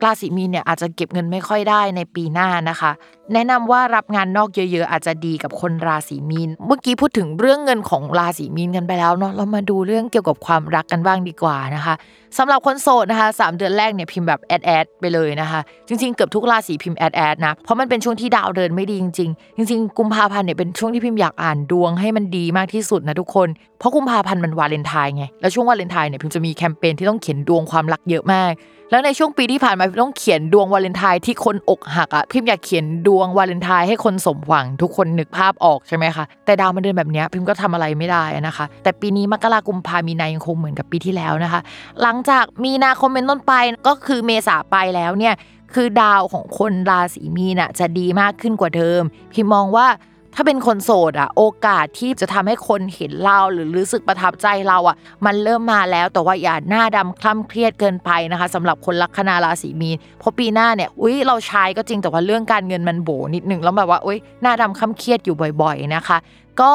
[0.04, 2.90] ราศีมีนเนี่ยอาจจะเก็บเงินไม่ค่อยได้ในปีหน้านะคะ
[3.34, 11.94] แนะนำว่ารับงานนอกเยอะ ๆ อาจจะดีกับคนราศีมีน เมื่อกี้พูดถึงเรื่องเงินของราศีมีนกันไปแล้วเนาะเรามาดูเรื่องเกี่ยวกับความรักกันบ้างดีกว่านะคะ
[12.38, 28.52] สำหรับคนโสดนะคะสามเดือนแรกเนี่ยพิมพ์แบบแอดแอดไปเลยนะคะจริงๆเกือบทุกราศีพิมพ์แอดแอดนะเพราะมันเป็นช่วงที่ดาวเดินไม่ดีจริงๆจริงๆกุมภาพันธ์เนี่ยเป็นช่วงที่พิมพ์อยากอ่านดวงให้มันดีมากที่สุดนะทุกคน เพราะกุมภาพันธ์มันวาเลนไทน์ไงแล้วช่วงวาเลนไทน์เนี่ยพิมพ์จะมีแคมเปญที่ต้องเขียนดวงความรักเยอะมาก
[28.90, 41.60] แล้วในช่วงปีที่ผ่านมาพิมต้องเขียนดวงวาเลนไทน์ที่คนอกหักอะพิมอยากเขียนดวงวาเลนไทน์ให้คนสมหวังทุกคนนึกภาพออกใช่ไหมคะแต่ดาวมันเดินแบบนี้พิมก็ทำอะไรไม่ได้นะคะ แต่ปีนี้มกรากุมพามีนายังคงเหมือนกับปีที่แล้วนะคะ
[42.02, 43.52] หลังจากมีนาคมเป็นต้นไป
[43.86, 45.34] ก็คือเมษาไปแล้วเนี่ย
[45.74, 49.02] คือดาวของคนราศีมีนอะจะดีมากขึ้นกว่าเดิม
[49.32, 49.86] พิมมองว่า
[50.34, 66.18] ถ้าเป็นคนโสดอะโอกาสที่จะทำให้คนเห็นเราหรือรู้สึกประทับใจเราอะมันเริ่มมาแล้วแต่ว่าอย่าหน้าดำคล่ำเครียดเกินไปนะคะสำหรับคนลัคนาราศีมีนเพราะปีหน้าเนี่ยอุ้ยเราใช้ก็จริงแต่ว่าเรื่องการเงินมันโบนิดนึงแล้วแบบว่าอุ้ยหน้าดำคล่ำเครียดอยู่บ่อย ๆนะคะ
[66.60, 66.70] ก็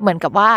[0.00, 0.50] เหมือนกับว่า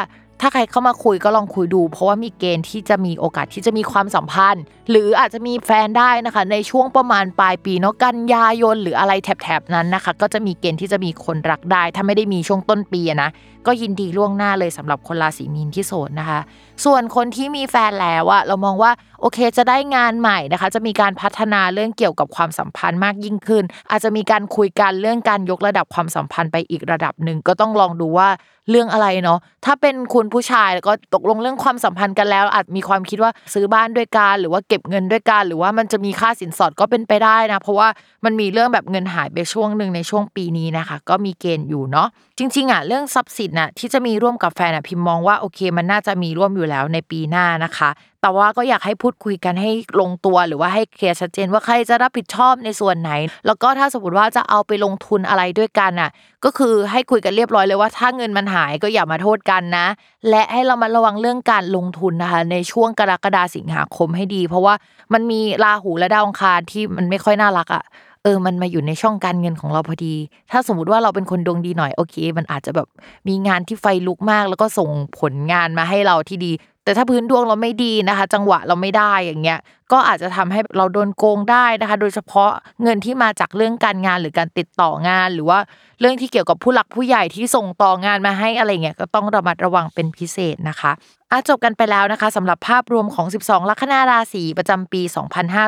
[0.46, 13.30] ถ้าใครเข้ามาคุยก็ลองคุยดู เพราะว่ามีเกณฑ์ที่จะมีโอกาสที่จะมีความสัมพันธ์ หรืออาจจะมีแฟนได้นะคะ ในช่วงประมาณปลายปีเนาะกันยายนหรืออะไรแถบๆนั้นนะคะ ก็จะมีเกณฑ์ที่จะมีคนรักได้ ถ้าไม่ได้มีช่วงต้นปีนะ
[13.68, 16.40] ก็ยินดีล่วงหน้าเลยสำหรับคนราศีมีนที่โสดนะคะ
[16.86, 18.92] ส่วนคนที่มีแฟนแล้วอะเรามองว่า
[19.22, 28.30] โอเคจะได้งานใหม่นะคะ จะมีการพัฒนาเรื่องเกี่ยวกับความสัมพันธ์มากยิ่งขึ้น อาจจะมีการคุยกันเรื่องการยกระดับความสัมพันธ์ไปอีกระดับหนึ่งก็ต้องลองดูว่า
[28.70, 37.88] เรื่องอะไรเนาะถ้าเป็นคุณผู้ชายแล้วก็ตกลงเรื่องความสัมพันธ์กันแล้ว อาจมีความคิดว่าซื้อบ้านด้วยกันหรือว่าเก็บเงินด้วยกันหรือว่ามันจะมีค่าสินสอดก็เป็นไปได้นะ เพราะว่า
[38.26, 42.08] มันมีเรื่องแบบเงินหายไปช่วงหนึ่งในช่วงปีนี้นะคะ ก็มีเกณฑ์อยู่เนาะ
[42.38, 47.90] จริง ๆอะเรื่องทรัพย์สินน่ะที่จะมีร่วมกับแฟนอะพิมมองว่าโอเค มันน่าจะมีร่วมอยู่แล้วในปีหน้านะคะ
[48.22, 53.12] แต่ว่าก็อยากให้พูดคุยกันให้ลงตัวหรือว่าให้เคลียร์ชัดเจนว่าใครจะรับผิดชอบในส่วนไหน
[53.46, 56.10] แล้วก็ถ้าสมมติว่าจะเอาไปลงทุนอะไรด้วยกันอะ
[56.46, 59.88] ก็คือให้คุยกันเรียบร้อยเลยว่าถ้าเงินมันหายก็อย่ามาโทษกันนะ
[60.30, 64.74] และให้เรามาระวังเรื่องการลงทุนนะคะ ในช่วงกรกฎาสิงหาคมให้ดี เพราะว่า
[65.14, 67.84] มันมีราหูและดาวองคารที่มันไม่ค่อยน่ารักอะ
[68.24, 70.16] เออ มันมาอยู่ในช่องการเงินของเราพอดี
[70.52, 72.88] ถ้าสมมติว่าเราเป็นคนดวงดีหน่อยโอเค มันอาจจะแบบ
[73.28, 74.90] มีงานที่ไฟลุกมาก แล้วก็ส่ง
[75.20, 76.52] ผลงานมาให้เราที่ดี
[76.84, 79.60] แต่ถ้าพื้นดวงเราไม่ดีนะคะ จังหวะเราไม่ได้อย่างเงี้ย
[79.92, 82.52] ก็อาจจะทำให้เราโดนโกงได้นะคะ โดยเฉพาะ
[82.84, 85.60] เงินที่มาจากเรื่องการงานหรือการติดต่องาน หรือว่า
[86.00, 90.92] เรื่องที่เกี่ยวกับผู้หลักผู้ใหญ่ที่ส่งต่องานมาให้อะไรเงี้ยก็ต้องระมัดระวังเป็นพิเศษนะคะ
[91.34, 95.02] อะจบกันไปแล้วนะคะสำหรับภาพรวมของ 12 ลัคนาราศีประจำปี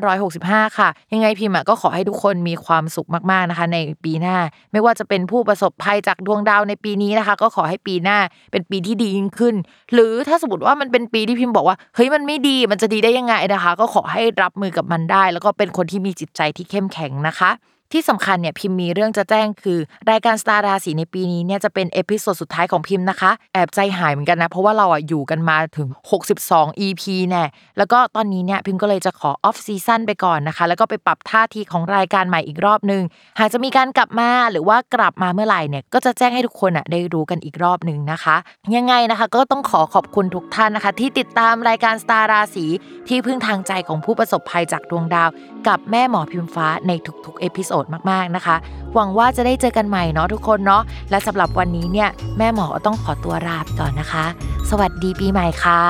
[0.05, 4.37] 2565 ค่ะ ยังไงพิมพ์ก็ขอให้ทุกคนมีความสุขมากๆนะคะ ในปีหน้า
[4.71, 8.17] ไม่ว่าจะเป็นผู้ประสบภัยจากดวงดาวในปีนี้นะคะ ก็ขอให้ปีหน้า
[8.51, 9.55] เป็นปีที่ดียิ่งขึ้น
[9.93, 17.51] หรือถ้าสมมติว่ามันเป็นปีที่พิมพ์บอกว่าเฮ้ยมันไม่ดีมันจะดีได้ยังไงนะคะ ก็ขอให้รับมือกับมันได้ แล้วก็เป็นคนที่มีจิตใจที่เข้มแข็งนะคะ
[17.95, 19.79] ที่สำคัญเนี่ยพิมพ์มีเรื่องจะแจ้งคือ
[20.11, 25.89] รายการสตาร์ราศีในปีนี้เนี่ยจะเป็น episode สุดท้ายของพิมนะคะ แอบใจหายเหมือนกันนะ เพราะว่าเราอะอยู่กันมาถึง
[26.35, 27.45] 62 EP แน่
[27.77, 33.03] แล้วก็ตอนนี้เนี่ยพิมก็เลยจะขอ off season ไปก่อนนะคะ แล้วก็ไปปรับท่าทีของรายการใหม่อีกรอบนึง
[33.39, 38.35] หากจะมีการกลับมาหรือว่ากลับมาเมื่อไหร่เนี่ยก็จะแจ้งให้ทุกคนอะได้รู้กันอีกรอบหนึ่งนะคะ
[38.75, 42.65] ยังไงนะคะก็ต้องขอขอบคุณทุกท่านนะคะ ที่ติดตามรายการสตาร์ราศี
[43.07, 45.29] ที่พึ่งทางใจของผู้ประสบภัยจากดวงดาว
[45.67, 46.91] กับแม่หมอพิมฟ้าใน
[47.25, 48.55] ทุกๆ episode มากๆนะคะ
[48.93, 54.25] หวังว่าจะได้เจอกันใหม่เนาะทุกคนเนาะและสำหรับวันนี้เนี่ยแม่หมอต้องขอตัวลาไปก่อนนะคะ
[54.69, 55.81] สวัสดีปีใหม่ค่ะ